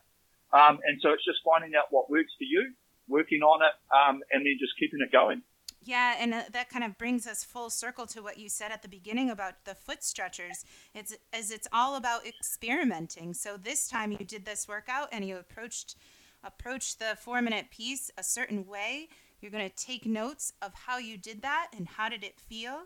[0.52, 2.74] Um, and so it's just finding out what works for you,
[3.08, 5.42] working on it, um, and then just keeping it going.
[5.84, 8.82] Yeah, and uh, that kind of brings us full circle to what you said at
[8.82, 10.64] the beginning about the foot stretchers.
[10.94, 13.34] It's as it's all about experimenting.
[13.34, 15.96] So this time you did this workout and you approached
[16.42, 19.08] approached the 4-minute piece a certain way.
[19.40, 22.84] You're going to take notes of how you did that and how did it feel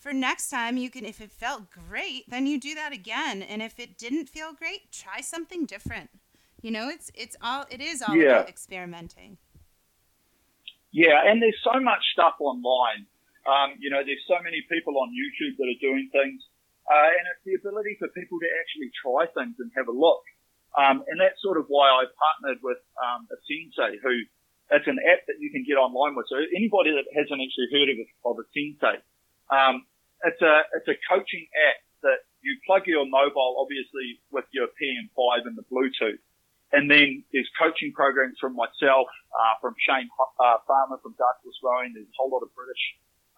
[0.00, 3.62] for next time you can if it felt great then you do that again and
[3.62, 6.10] if it didn't feel great try something different
[6.62, 8.30] you know it's it's all it is all yeah.
[8.30, 9.36] about experimenting
[10.92, 13.06] yeah and there's so much stuff online
[13.46, 16.42] um, you know there's so many people on youtube that are doing things
[16.90, 20.22] uh, and it's the ability for people to actually try things and have a look
[20.78, 24.22] um, and that's sort of why I partnered with um, Asensei who
[24.70, 26.30] it's an app that you can get online with.
[26.30, 29.02] So anybody that hasn't actually heard of, of Asensei,
[29.50, 29.82] um,
[30.22, 35.50] it's a it's a coaching app that you plug your mobile, obviously, with your PM5
[35.50, 36.22] and the Bluetooth.
[36.72, 40.06] And then there's coaching programs from myself, uh, from Shane
[40.38, 41.92] uh, Farmer from Dark Horse Rowing.
[41.94, 42.78] There's a whole lot of British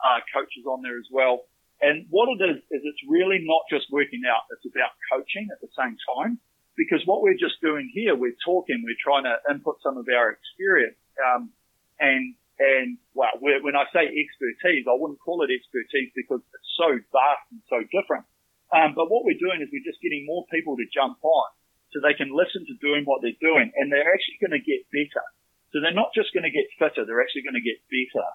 [0.04, 1.48] uh, coaches on there as well.
[1.80, 4.44] And what it is, is it's really not just working out.
[4.52, 6.38] It's about coaching at the same time.
[6.76, 10.32] Because what we're just doing here, we're talking, we're trying to input some of our
[10.32, 10.96] experience.
[11.20, 11.52] Um,
[12.00, 16.96] and and well, when I say expertise, I wouldn't call it expertise because it's so
[17.12, 18.24] vast and so different.
[18.72, 21.48] Um, but what we're doing is we're just getting more people to jump on
[21.92, 24.88] so they can listen to doing what they're doing and they're actually going to get
[24.88, 25.24] better.
[25.72, 28.28] So they're not just going to get fitter, they're actually going to get better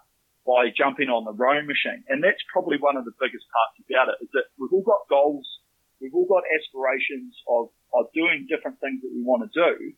[0.46, 2.06] by jumping on the rowing machine.
[2.08, 5.10] And that's probably one of the biggest parts about it is that we've all got
[5.12, 5.46] goals,
[6.00, 9.92] we've all got aspirations of, of doing different things that we want to do.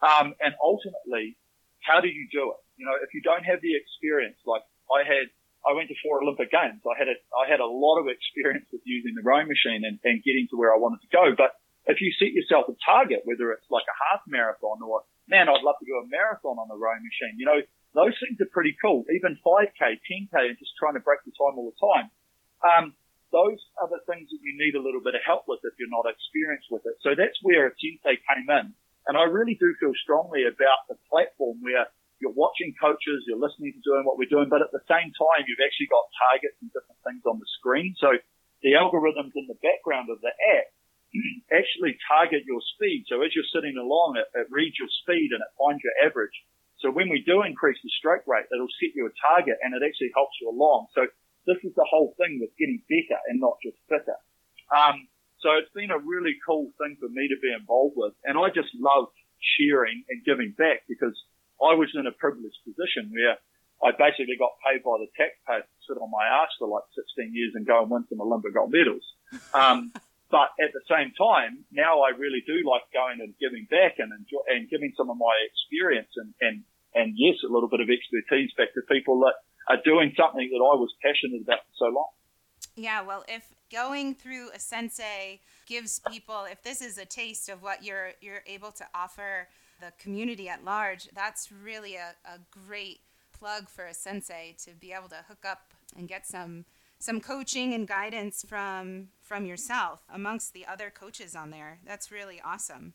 [0.00, 1.36] Um, and ultimately,
[1.82, 2.60] how do you do it?
[2.76, 4.62] You know, if you don't have the experience, like
[4.92, 5.32] I had,
[5.66, 6.84] I went to four Olympic Games.
[6.86, 9.98] I had a, I had a lot of experience with using the rowing machine and,
[10.04, 11.34] and getting to where I wanted to go.
[11.34, 15.48] But if you set yourself a target, whether it's like a half marathon or, man,
[15.48, 17.62] I'd love to do a marathon on the rowing machine, you know,
[17.94, 19.06] those things are pretty cool.
[19.08, 22.06] Even 5K, 10K, and just trying to break the time all the time.
[22.60, 22.84] Um,
[23.32, 25.90] those are the things that you need a little bit of help with if you're
[25.90, 26.98] not experienced with it.
[27.00, 28.76] So that's where Sensei came in.
[29.06, 31.86] And I really do feel strongly about the platform where
[32.18, 35.46] you're watching coaches, you're listening to doing what we're doing, but at the same time,
[35.46, 37.94] you've actually got targets and different things on the screen.
[38.00, 38.18] So
[38.64, 40.68] the algorithms in the background of the app
[41.52, 43.04] actually target your speed.
[43.08, 46.34] So as you're sitting along, it, it reads your speed and it finds your average.
[46.78, 49.80] So when we do increase the stroke rate, it'll set you a target and it
[49.80, 50.92] actually helps you along.
[50.94, 51.08] So
[51.46, 54.18] this is the whole thing with getting better and not just fitter.
[54.68, 55.08] Um,
[55.40, 58.12] so it's been a really cool thing for me to be involved with.
[58.24, 59.08] And I just love
[59.56, 61.16] sharing and giving back because
[61.62, 63.38] I was in a privileged position where
[63.84, 67.32] I basically got paid by the taxpayer to sit on my ass for like 16
[67.32, 69.04] years and go and win some Olympic gold medals.
[69.52, 69.92] Um,
[70.36, 74.12] but at the same time, now I really do like going and giving back and
[74.12, 76.56] enjoy, and giving some of my experience and, and,
[76.92, 79.32] and yes, a little bit of expertise back to people that
[79.72, 82.12] are doing something that I was passionate about for so long.
[82.76, 87.82] Yeah, well, if going through Asensei gives people, if this is a taste of what
[87.82, 89.48] you're you're able to offer
[89.80, 93.00] the community at large, that's really a, a great
[93.32, 96.66] plug for Asensei to be able to hook up and get some
[96.98, 101.80] some coaching and guidance from from yourself amongst the other coaches on there.
[101.84, 102.94] That's really awesome.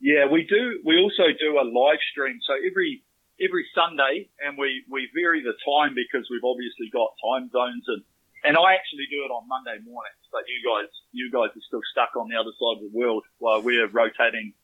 [0.00, 0.80] Yeah, we do.
[0.84, 2.38] We also do a live stream.
[2.46, 3.02] So every
[3.40, 8.02] every Sunday, and we we vary the time because we've obviously got time zones, and
[8.44, 10.22] and I actually do it on Monday mornings.
[10.30, 13.24] But you guys, you guys are still stuck on the other side of the world
[13.38, 14.54] while we're rotating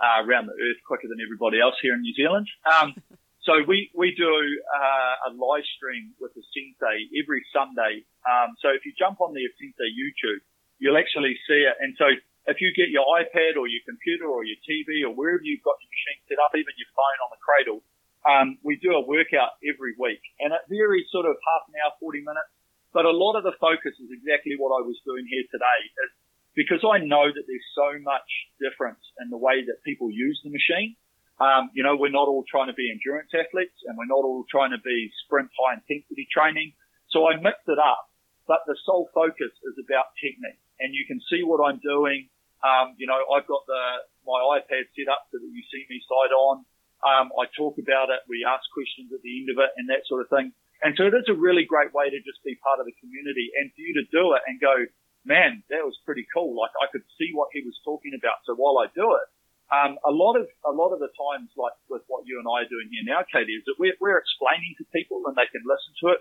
[0.00, 2.48] uh, around the earth quicker than everybody else here in New Zealand.
[2.66, 2.94] Um,
[3.42, 8.04] so we we do uh, a live stream with the Sensei every Sunday.
[8.28, 10.44] Um, so if you jump on the Sensei YouTube,
[10.76, 11.76] you'll actually see it.
[11.80, 12.12] And so
[12.48, 15.80] if you get your iPad or your computer or your TV or wherever you've got
[15.80, 17.80] your machine set up, even your phone on the cradle,
[18.28, 21.96] um, we do a workout every week, and it varies sort of half an hour,
[22.00, 22.52] 40 minutes.
[22.92, 26.12] But a lot of the focus is exactly what I was doing here today, is
[26.52, 28.28] because I know that there's so much
[28.60, 30.99] difference in the way that people use the machine.
[31.40, 34.44] Um, you know, we're not all trying to be endurance athletes, and we're not all
[34.52, 36.76] trying to be sprint high intensity training.
[37.08, 38.04] So I mixed it up,
[38.44, 42.28] but the sole focus is about technique, and you can see what I'm doing.
[42.60, 43.82] Um, you know, I've got the
[44.28, 46.68] my iPad set up so that you see me side on.
[47.00, 48.20] Um, I talk about it.
[48.28, 50.52] We ask questions at the end of it and that sort of thing.
[50.84, 53.52] And so it is a really great way to just be part of the community
[53.56, 54.84] and for you to do it and go,
[55.24, 56.56] man, that was pretty cool.
[56.56, 58.44] Like I could see what he was talking about.
[58.44, 59.26] So while I do it,
[59.70, 62.66] um, a lot of a lot of the times, like with what you and I
[62.66, 65.62] are doing here now, Katie, is that we're, we're explaining to people and they can
[65.62, 66.20] listen to it.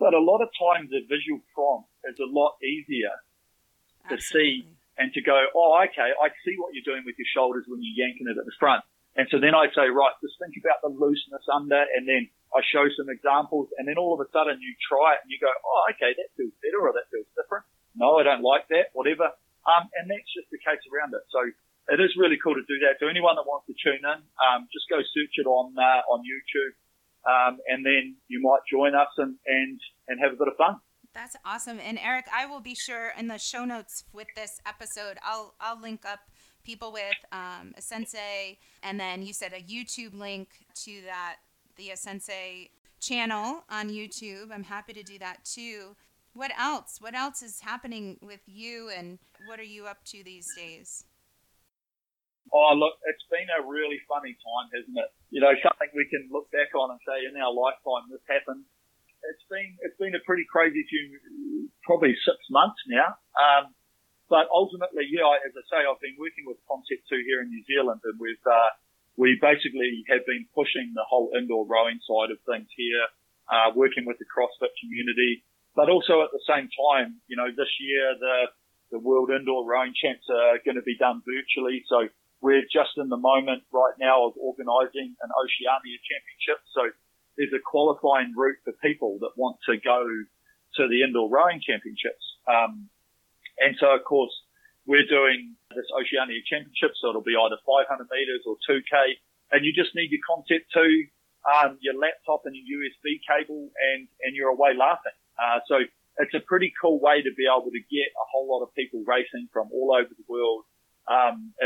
[0.00, 3.14] But a lot of times, a visual prompt is a lot easier
[4.10, 4.66] to see
[4.98, 8.06] and to go, oh, okay, I see what you're doing with your shoulders when you're
[8.06, 8.82] yanking it at the front.
[9.14, 12.62] And so then I say, right, just think about the looseness under, and then I
[12.66, 15.50] show some examples, and then all of a sudden you try it and you go,
[15.50, 17.62] oh, okay, that feels better or that feels different.
[17.94, 19.30] No, I don't like that, whatever.
[19.64, 21.22] Um, and that's just the case around it.
[21.30, 21.46] So
[21.88, 22.96] it is really cool to do that.
[23.00, 26.22] So anyone that wants to tune in, um, just go search it on uh, on
[26.24, 26.74] YouTube,
[27.28, 30.80] um, and then you might join us and, and and have a bit of fun.
[31.14, 31.78] That's awesome.
[31.78, 35.80] And Eric, I will be sure in the show notes with this episode, I'll I'll
[35.80, 36.20] link up
[36.64, 40.48] people with um, Asensei, and then you said a YouTube link
[40.84, 41.36] to that
[41.76, 42.70] the sensei
[43.00, 44.50] channel on YouTube.
[44.52, 45.96] I'm happy to do that too.
[46.32, 46.96] What else?
[47.00, 51.04] What else is happening with you, and what are you up to these days?
[52.52, 55.10] Oh, look, it's been a really funny time, hasn't it?
[55.30, 58.64] You know, something we can look back on and say, in our lifetime, this happened.
[59.24, 63.16] It's been it's been a pretty crazy few, probably six months now.
[63.32, 63.72] Um,
[64.28, 67.62] but ultimately, yeah, as I say, I've been working with Concept 2 here in New
[67.68, 68.72] Zealand and we've, uh,
[69.20, 73.04] we basically have been pushing the whole indoor rowing side of things here,
[73.52, 75.44] uh, working with the CrossFit community,
[75.76, 78.36] but also at the same time, you know, this year the,
[78.96, 81.84] the World Indoor Rowing Champs are going to be done virtually.
[81.86, 82.08] So
[82.44, 86.60] we're just in the moment right now of organising an Oceania Championship.
[86.76, 86.92] So
[87.40, 92.20] there's a qualifying route for people that want to go to the Indoor Rowing Championships.
[92.44, 92.92] Um,
[93.56, 94.36] and so, of course,
[94.84, 99.16] we're doing this Oceania Championship, so it'll be either 500 meters or 2K,
[99.56, 100.84] and you just need your Concept 2,
[101.48, 105.16] um, your laptop and your USB cable, and, and you're away laughing.
[105.40, 105.80] Uh, so
[106.20, 109.00] it's a pretty cool way to be able to get a whole lot of people
[109.08, 110.68] racing from all over the world,
[111.08, 111.56] um,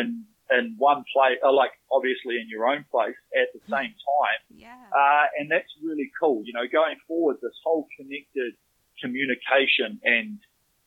[0.51, 4.41] in one place, uh, like obviously in your own place at the same time.
[4.49, 4.77] Yeah.
[4.93, 6.43] Uh, and that's really cool.
[6.45, 8.55] You know, going forward, this whole connected
[9.01, 10.41] communication and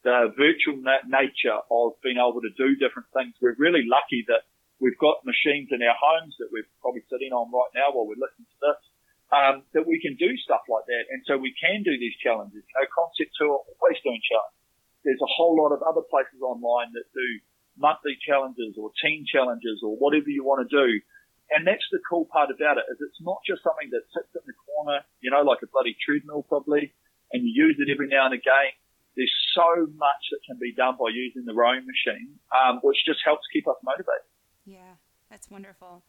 [0.04, 3.38] the virtual na- nature of being able to do different things.
[3.42, 4.50] We're really lucky that
[4.82, 8.18] we've got machines in our homes that we're probably sitting on right now while we're
[8.18, 8.82] listening to this,
[9.30, 11.06] um, that we can do stuff like that.
[11.14, 12.66] And so we can do these challenges.
[12.66, 14.58] You know, Concept 2 are always doing challenges.
[15.06, 17.28] There's a whole lot of other places online that do
[17.78, 20.88] monthly challenges or team challenges or whatever you want to do.
[21.52, 24.44] And that's the cool part about it is it's not just something that sits in
[24.48, 26.94] the corner, you know, like a bloody treadmill probably,
[27.34, 28.72] and you use it every now and again
[29.16, 33.20] there's so much that can be done by using the rowing machine, um, which just
[33.26, 34.28] helps keep us motivated.
[34.66, 34.96] Yeah,
[35.30, 36.04] that's wonderful.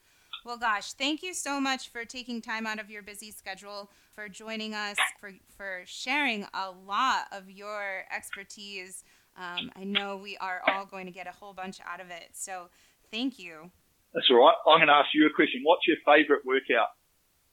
[0.45, 4.29] Well, gosh, thank you so much for taking time out of your busy schedule, for
[4.29, 9.05] joining us, for, for sharing a lot of your expertise.
[9.37, 12.31] Um, I know we are all going to get a whole bunch out of it.
[12.33, 12.69] So
[13.11, 13.71] thank you.
[14.15, 14.55] That's all right.
[14.67, 15.61] I'm going to ask you a question.
[15.65, 16.89] What's your favorite workout?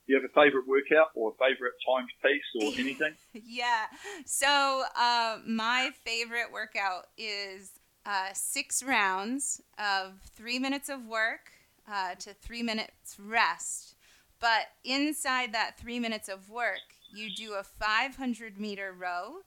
[0.06, 3.14] Do you have a favorite workout or a favorite times piece or anything?
[3.34, 3.86] yeah.
[4.26, 7.72] So uh, my favorite workout is
[8.06, 11.52] uh, six rounds of three minutes of work
[11.90, 13.96] uh, to three minutes rest.
[14.40, 16.80] But inside that three minutes of work,
[17.14, 19.40] you do a 500 meter row.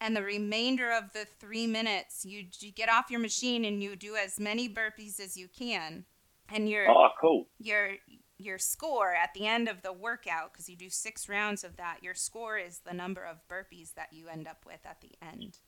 [0.00, 3.96] And the remainder of the three minutes, you, you get off your machine and you
[3.96, 6.04] do as many burpees as you can.
[6.50, 7.46] And you're oh ah, cool.
[7.58, 7.96] You're
[8.38, 11.98] your score at the end of the workout because you do six rounds of that.
[12.02, 15.58] Your score is the number of burpees that you end up with at the end,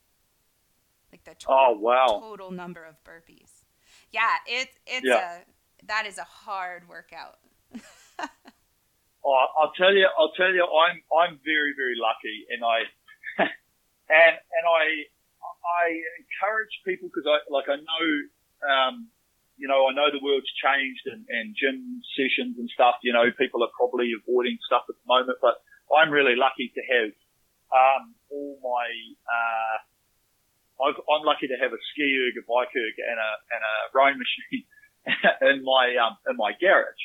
[1.12, 2.06] like the ah, total, Oh, wow.
[2.22, 3.64] total number of burpees.
[4.12, 5.40] Yeah, it's it's Yeah.
[5.40, 7.38] a that is a hard workout.
[9.22, 12.88] Oh, I'll tell you, I'll tell you, I'm I'm very very lucky, and I
[14.10, 15.06] and and I
[15.62, 15.84] I
[16.18, 18.04] encourage people because I like I know
[18.66, 18.94] um,
[19.56, 22.98] you know I know the world's changed and, and gym sessions and stuff.
[23.06, 25.62] You know, people are probably avoiding stuff at the moment, but
[25.94, 27.12] I'm really lucky to have
[27.70, 28.86] um, all my
[29.30, 29.76] uh,
[30.80, 33.74] I've, I'm lucky to have a ski erg, a bike erg, and a and a
[33.94, 34.66] rowing machine
[35.54, 37.04] in my um, in my garage,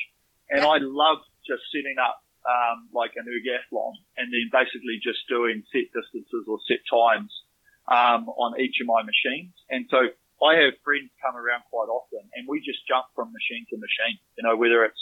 [0.50, 5.66] and I love just setting up um, like an ergathlon and then basically just doing
[5.74, 7.30] set distances or set times
[7.90, 9.52] um, on each of my machines.
[9.68, 13.64] And so I have friends come around quite often, and we just jump from machine
[13.70, 14.20] to machine.
[14.36, 15.00] You know, whether it's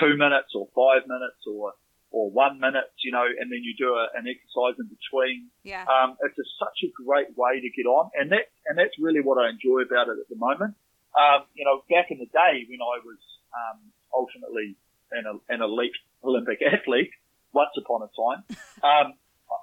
[0.00, 1.72] two minutes or five minutes or
[2.14, 5.50] or one minute, you know, and then you do a, an exercise in between.
[5.66, 5.82] Yeah.
[5.90, 9.20] Um, it's a, such a great way to get on, and that and that's really
[9.20, 10.74] what I enjoy about it at the moment.
[11.14, 13.18] Um, you know, back in the day when I was
[13.54, 13.78] um,
[14.10, 14.74] ultimately
[15.14, 15.94] an, an elite
[16.24, 17.12] Olympic athlete,
[17.52, 18.40] once upon a time,
[18.82, 19.14] um,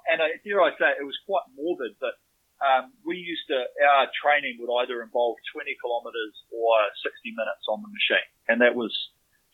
[0.08, 2.16] and I, dare I say it was quite morbid, but
[2.62, 7.82] um, we used to our training would either involve 20 kilometres or 60 minutes on
[7.82, 8.94] the machine, and that was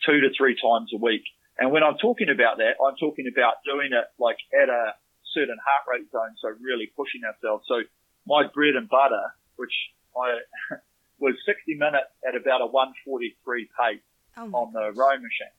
[0.05, 1.25] two to three times a week.
[1.59, 4.95] And when I'm talking about that, I'm talking about doing it like at a
[5.35, 7.67] certain heart rate zone, so really pushing ourselves.
[7.67, 7.83] So
[8.27, 9.75] my bread and butter, which
[10.15, 10.39] I
[11.19, 13.35] was 60 minutes at about a 143
[13.75, 14.05] pace
[14.39, 15.57] Oh on the row machine.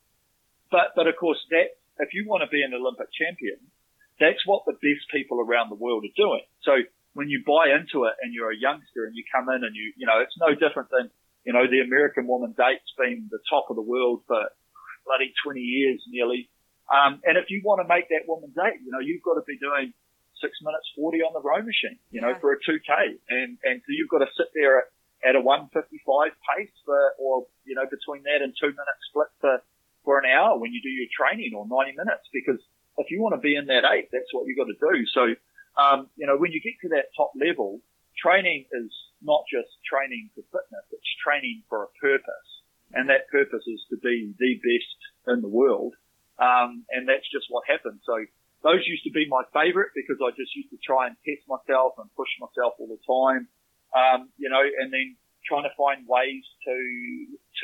[0.70, 3.58] But but of course that if you want to be an Olympic champion,
[4.18, 6.44] that's what the best people around the world are doing.
[6.62, 6.82] So
[7.14, 9.92] when you buy into it and you're a youngster and you come in and you
[9.96, 11.10] you know it's no different than
[11.44, 14.40] you know the American women's eight's been the top of the world for
[15.06, 16.48] bloody 20 years nearly.
[16.90, 19.46] Um, and if you want to make that women's eight, you know you've got to
[19.46, 19.92] be doing
[20.40, 22.40] six minutes 40 on the row machine, you know, Yeah.
[22.40, 23.20] for a 2K.
[23.28, 24.86] And, and so you've got to sit there at,
[25.20, 29.60] at a 155 pace for, or, you know, between that and two minute split for,
[30.04, 32.60] for an hour when you do your training or 90 minutes because
[32.98, 35.06] if you want to be in that eight, that's what you've got to do.
[35.06, 35.34] So,
[35.80, 37.80] um, you know, when you get to that top level,
[38.18, 38.90] training is
[39.22, 42.48] not just training for fitness, it's training for a purpose.
[42.92, 44.98] And that purpose is to be the best
[45.30, 45.94] in the world.
[46.42, 48.00] Um, and that's just what happened.
[48.02, 48.18] So
[48.62, 51.94] those used to be my favorite because I just used to try and test myself
[52.02, 53.46] and push myself all the time.
[53.94, 55.16] Um, you know, and then
[55.50, 56.76] trying to find ways to,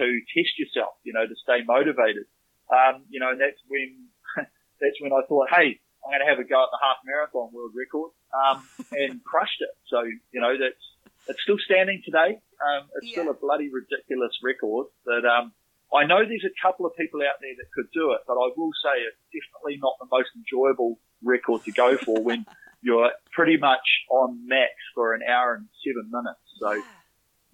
[0.02, 2.26] to test yourself, you know, to stay motivated.
[2.66, 4.10] Um, you know, and that's when,
[4.82, 7.54] that's when I thought, hey, I'm going to have a go at the half marathon
[7.54, 9.70] world record, um, and crushed it.
[9.86, 10.82] So, you know, that's,
[11.30, 12.42] it's still standing today.
[12.58, 15.54] Um, it's still a bloody ridiculous record that, um,
[15.94, 18.50] I know there's a couple of people out there that could do it, but I
[18.58, 22.44] will say it's definitely not the most enjoyable record to go for when
[22.82, 26.42] you're pretty much on max for an hour and seven minutes.
[26.58, 26.82] So, Yeah.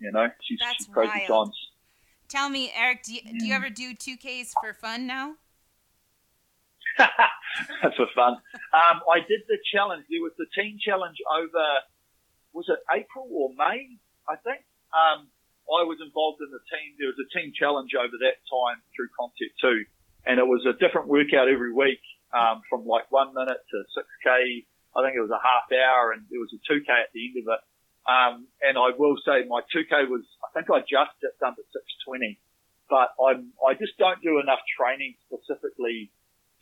[0.02, 1.46] You know, she's, That's she's crazy wild.
[1.48, 1.58] times.
[2.28, 3.56] Tell me, Eric, do you, do you Mm.
[3.56, 5.36] ever do 2Ks for fun now?
[6.98, 8.34] That's for fun.
[8.72, 10.04] Um, I did the challenge.
[10.10, 11.64] There was the team challenge over,
[12.52, 13.96] was it April or May?
[14.28, 14.64] I think.
[14.92, 15.28] Um,
[15.70, 16.94] I was involved in the team.
[16.98, 19.84] There was a team challenge over that time through Concept 2.
[20.26, 22.00] And it was a different workout every week,
[22.34, 24.66] um, from like one minute to 6K.
[24.94, 27.36] I think it was a half hour and there was a 2K at the end
[27.40, 27.60] of it.
[28.02, 32.38] Um, and I will say my 2K was, I think I just dipped under 620,
[32.90, 36.10] but I'm, I just don't do enough training specifically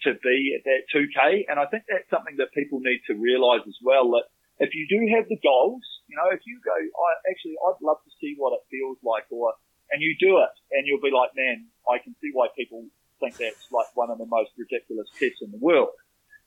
[0.05, 1.49] to be at that 2K.
[1.49, 4.29] And I think that's something that people need to realize as well that
[4.61, 8.05] if you do have the goals, you know, if you go, I actually, I'd love
[8.05, 9.57] to see what it feels like or,
[9.89, 12.85] and you do it and you'll be like, man, I can see why people
[13.21, 15.97] think that's like one of the most ridiculous tests in the world.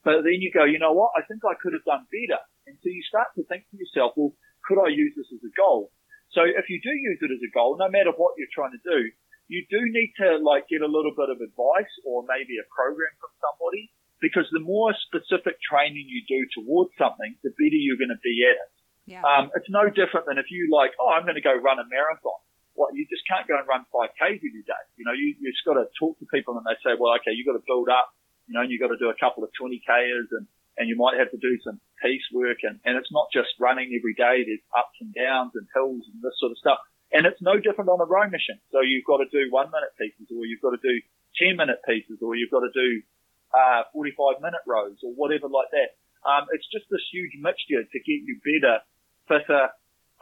[0.04, 1.16] But then you go, you know what?
[1.16, 2.42] I think I could have done better.
[2.68, 5.54] And so you start to think to yourself, well, could I use this as a
[5.56, 5.92] goal?
[6.34, 8.84] So if you do use it as a goal, no matter what you're trying to
[8.84, 9.14] do,
[9.48, 13.14] you do need to like get a little bit of advice or maybe a program
[13.22, 18.16] from somebody because the more specific training you do towards something, the better you're going
[18.16, 18.72] to be at it.
[19.04, 19.22] Yeah.
[19.28, 21.84] Um, it's no different than if you like, oh, I'm going to go run a
[21.92, 22.40] marathon.
[22.74, 24.84] What you just can't go and run 5Ks every day.
[24.96, 27.36] You know, you, you've just got to talk to people and they say, well, okay,
[27.36, 28.16] you've got to build up,
[28.48, 30.48] you know, and you've got to do a couple of 20Kers and,
[30.78, 33.94] and you might have to do some piece work and, and it's not just running
[33.94, 34.44] every day.
[34.46, 36.80] There's ups and downs and hills and this sort of stuff.
[37.14, 38.58] And it's no different on a row machine.
[38.74, 40.98] So you've got to do one minute pieces or you've got to do
[41.38, 43.06] 10 minute pieces or you've got to do,
[43.54, 45.94] uh, 45 minute rows or whatever like that.
[46.26, 48.82] Um, it's just this huge mixture to get you better,
[49.30, 49.70] fitter,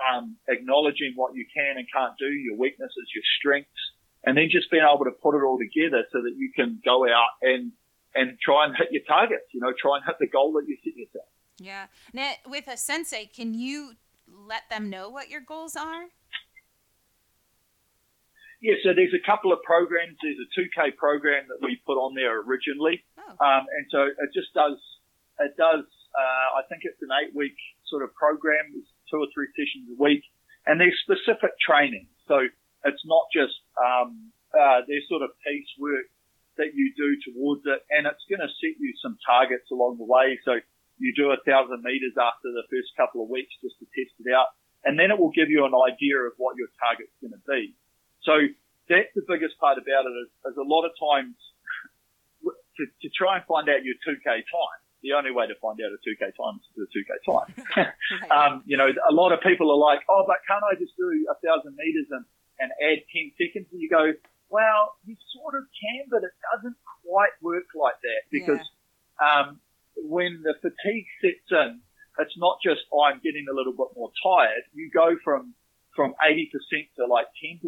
[0.01, 3.81] um, acknowledging what you can and can't do, your weaknesses, your strengths,
[4.25, 7.05] and then just being able to put it all together so that you can go
[7.05, 7.71] out and
[8.15, 9.45] and try and hit your targets.
[9.53, 11.25] You know, try and hit the goal that you set yourself.
[11.59, 11.85] Yeah.
[12.13, 13.93] Now, with Asensei, can you
[14.27, 16.05] let them know what your goals are?
[18.61, 20.17] Yeah, so there's a couple of programs.
[20.21, 23.33] There's a 2K program that we put on there originally, Oh.
[23.41, 24.77] um, and so it just does.
[25.39, 25.81] It does.
[26.13, 27.57] Uh, I think it's an eight-week
[27.89, 28.69] sort of program.
[28.77, 30.21] It's two or three sessions a week,
[30.67, 32.07] and there's specific training.
[32.27, 32.37] So
[32.85, 36.05] it's not just um, uh, there's sort of piecework
[36.57, 40.07] that you do towards it, and it's going to set you some targets along the
[40.07, 40.39] way.
[40.43, 40.59] So
[40.99, 44.29] you do a thousand meters after the first couple of weeks just to test it
[44.33, 44.53] out,
[44.83, 47.73] and then it will give you an idea of what your target's going to be.
[48.23, 48.37] So
[48.89, 51.35] that's the biggest part about it is, is a lot of times
[52.77, 54.79] to, to try and find out your 2K time.
[55.01, 57.49] The only way to find out a 2K time is to do a 2K time.
[58.31, 61.09] Um, you know, a lot of people are like, oh, but can't I just do
[61.31, 62.23] a thousand meters and,
[62.59, 63.67] and add 10 seconds?
[63.71, 64.13] And you go,
[64.51, 66.75] well, you sort of can, but it doesn't
[67.07, 68.59] quite work like that because
[69.23, 69.59] um,
[69.95, 71.79] when the fatigue sets in,
[72.19, 74.67] it's not just oh, I'm getting a little bit more tired.
[74.75, 75.55] You go from
[75.95, 76.51] from 80%
[76.97, 77.59] to like 10%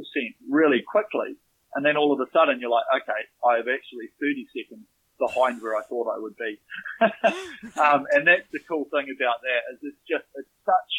[0.49, 1.35] really quickly,
[1.75, 4.87] and then all of a sudden you're like, okay, I have actually 30 seconds
[5.19, 6.59] behind where I thought I would be.
[7.79, 10.91] um, and that's the cool thing about that is it's just it's such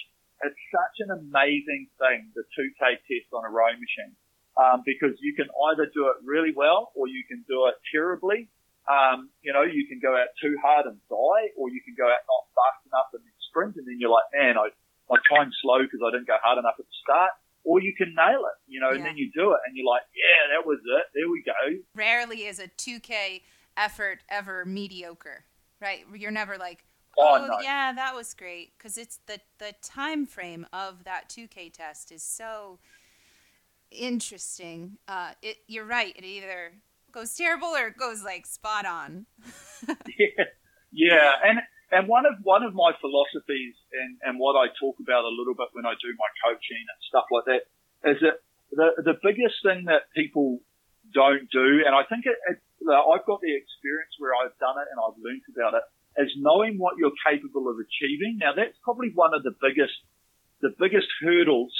[0.44, 4.16] it's such an amazing thing the 2K test on a rowing machine
[4.56, 8.48] um, because you can either do it really well or you can do it terribly.
[8.86, 12.04] Um, you know, you can go out too hard and die, or you can go
[12.04, 14.68] out not fast enough and then sprint, and then you're like, man, I,
[15.08, 17.30] my time's slow because I didn't go hard enough at the start.
[17.64, 20.02] Or you can nail it, you know, and then you do it, and you're like,
[20.12, 21.04] yeah, that was it.
[21.14, 21.80] There we go.
[21.94, 23.40] Rarely is a 2K
[23.78, 25.46] effort ever mediocre,
[25.80, 26.04] right?
[26.14, 26.84] You're never like,
[27.16, 27.60] Oh, oh, no.
[27.62, 32.22] yeah, that was great, because it's the the time frame of that 2K test is
[32.22, 32.80] so
[33.94, 34.98] interesting.
[35.08, 36.14] Uh, it you're right.
[36.16, 36.72] It either
[37.12, 39.26] goes terrible or it goes like spot on.
[40.18, 40.44] yeah,
[40.92, 41.60] yeah, and
[41.90, 45.54] and one of one of my philosophies and and what I talk about a little
[45.54, 47.62] bit when I do my coaching and stuff like that
[48.10, 48.42] is that
[48.72, 50.60] the the biggest thing that people
[51.12, 54.90] don't do, and I think it, it I've got the experience where I've done it
[54.90, 55.84] and I've learned about it,
[56.20, 58.38] is knowing what you're capable of achieving.
[58.42, 59.94] Now that's probably one of the biggest
[60.60, 61.74] the biggest hurdles,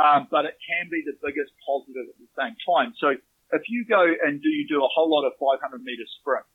[0.00, 2.96] um, but it can be the biggest positive at the same time.
[2.96, 3.12] So
[3.52, 6.48] if you go and do you do a whole lot of 500 meter sprints,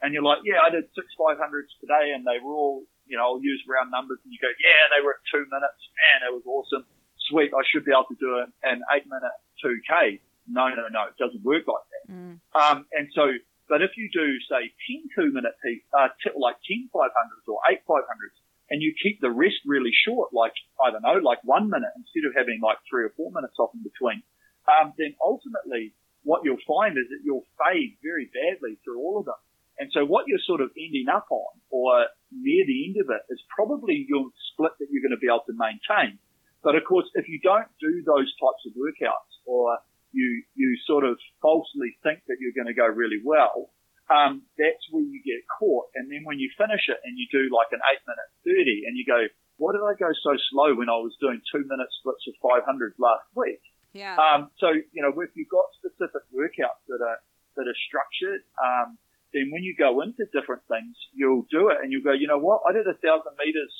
[0.00, 3.36] and you're like, yeah, I did six 500s today, and they were all, you know,
[3.36, 6.32] I'll use round numbers, and you go, yeah, they were at two minutes, man, that
[6.32, 6.84] was awesome,
[7.28, 10.20] sweet, I should be able to do an, an eight minute 2K.
[10.46, 12.04] No, no, no, it doesn't work like that.
[12.12, 12.38] Mm.
[12.54, 13.34] Um, and so,
[13.68, 15.58] but if you do say 10 two minute,
[15.90, 17.10] uh, t- like 10 500s
[17.50, 18.36] or eight 500s,
[18.70, 22.26] and you keep the rest really short, like, I don't know, like one minute instead
[22.26, 24.22] of having like three or four minutes off in between,
[24.66, 25.94] um, then ultimately
[26.26, 29.38] what you'll find is that you'll fade very badly through all of them.
[29.78, 33.22] And so what you're sort of ending up on or near the end of it
[33.30, 36.18] is probably your split that you're going to be able to maintain.
[36.66, 39.78] But of course, if you don't do those types of workouts or
[40.10, 43.70] you, you sort of falsely think that you're going to go really well,
[44.10, 45.88] um, that's where you get caught.
[45.96, 48.94] And then when you finish it and you do like an eight minute 30 and
[48.96, 49.26] you go,
[49.56, 52.94] why did I go so slow when I was doing two minute splits of 500
[53.00, 53.60] last week?
[53.96, 54.20] Yeah.
[54.20, 57.18] Um, so, you know, if you've got specific workouts that are,
[57.56, 59.00] that are structured, um,
[59.32, 62.38] then when you go into different things, you'll do it and you'll go, you know
[62.38, 62.60] what?
[62.68, 63.72] I did a thousand meters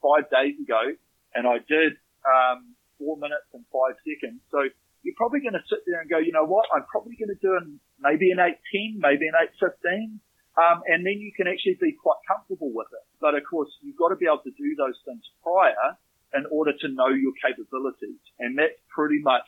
[0.00, 0.96] five days ago
[1.36, 4.40] and I did, um, four minutes and five seconds.
[4.50, 4.64] So
[5.02, 6.66] you're probably going to sit there and go, you know what?
[6.74, 10.20] I'm probably going to do an, maybe an 810, maybe an 815.
[10.58, 13.04] Um, and then you can actually be quite comfortable with it.
[13.22, 15.94] But of course, you've got to be able to do those things prior
[16.34, 18.18] in order to know your capabilities.
[18.42, 19.46] And that's pretty much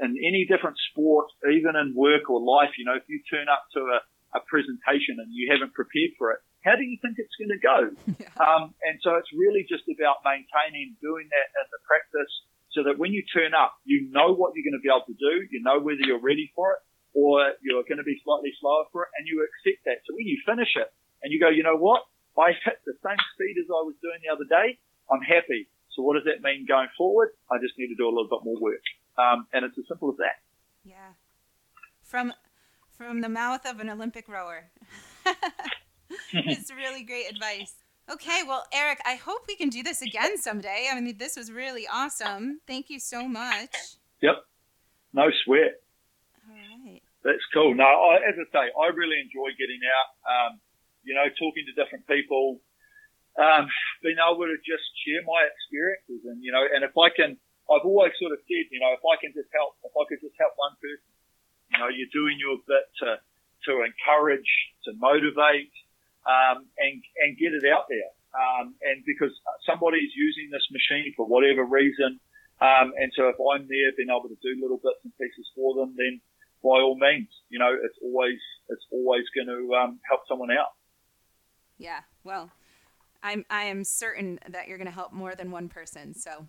[0.00, 3.68] in any different sport, even in work or life, you know, if you turn up
[3.76, 4.00] to a,
[4.38, 7.60] a presentation and you haven't prepared for it, how do you think it's going to
[7.60, 7.78] go?
[8.38, 12.30] Um, and so it's really just about maintaining, doing that in the practice
[12.70, 15.18] so that when you turn up, you know what you're going to be able to
[15.18, 16.80] do, you know whether you're ready for it
[17.18, 20.06] or you're going to be slightly slower for it and you accept that.
[20.06, 20.86] So when you finish it
[21.22, 22.06] and you go, you know what?
[22.38, 24.78] I hit the same speed as I was doing the other day.
[25.10, 25.66] I'm happy.
[25.90, 27.34] So what does that mean going forward?
[27.50, 28.86] I just need to do a little bit more work.
[29.18, 30.38] Um, and it's as simple as that.
[30.86, 31.18] Yeah.
[32.06, 32.32] From
[32.94, 34.70] from the mouth of an Olympic rower.
[36.32, 37.74] it's really great advice.
[38.10, 40.88] Okay, well, Eric, I hope we can do this again someday.
[40.90, 42.60] I mean, this was really awesome.
[42.66, 43.74] Thank you so much.
[44.22, 44.36] Yep.
[45.12, 45.82] No sweat.
[47.24, 47.74] That's cool.
[47.74, 50.52] No, I, as I say, I really enjoy getting out, um,
[51.04, 52.60] you know, talking to different people,
[53.38, 53.68] um,
[54.02, 57.36] being able to just share my experiences and, you know, and if I can,
[57.70, 60.20] I've always sort of said, you know, if I can just help, if I could
[60.22, 60.98] just help one person,
[61.72, 63.20] You know, you're doing your bit to
[63.66, 64.48] to encourage,
[64.86, 65.72] to motivate,
[66.26, 68.10] um, and and get it out there.
[68.32, 69.32] Um, and because
[69.66, 72.20] somebody is using this machine for whatever reason,
[72.62, 75.74] um, and so if I'm there, being able to do little bits and pieces for
[75.76, 76.20] them, then
[76.62, 80.72] by all means, you know, it's always it's always going to um, help someone out.
[81.78, 82.50] Yeah, well,
[83.22, 86.14] I'm I am certain that you're going to help more than one person.
[86.14, 86.46] So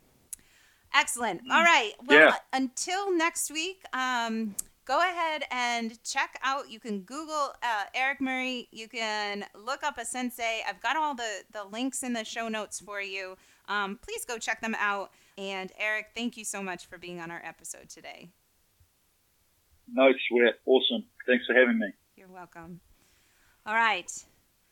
[0.93, 1.41] excellent.
[1.51, 1.91] All right.
[2.05, 2.35] Well, Yeah.
[2.53, 4.55] until next week, um,
[4.85, 6.69] go ahead and check out.
[6.69, 8.67] You can Google uh, Eric Murray.
[8.71, 10.61] You can look up Asensei.
[10.67, 13.37] I've got all the the links in the show notes for you.
[13.67, 15.11] Um, please go check them out.
[15.37, 18.29] And Eric, thank you so much for being on our episode today.
[19.93, 20.55] No sweat.
[20.65, 21.05] Awesome.
[21.27, 21.91] Thanks for having me.
[22.15, 22.79] You're welcome.
[23.65, 24.11] All right.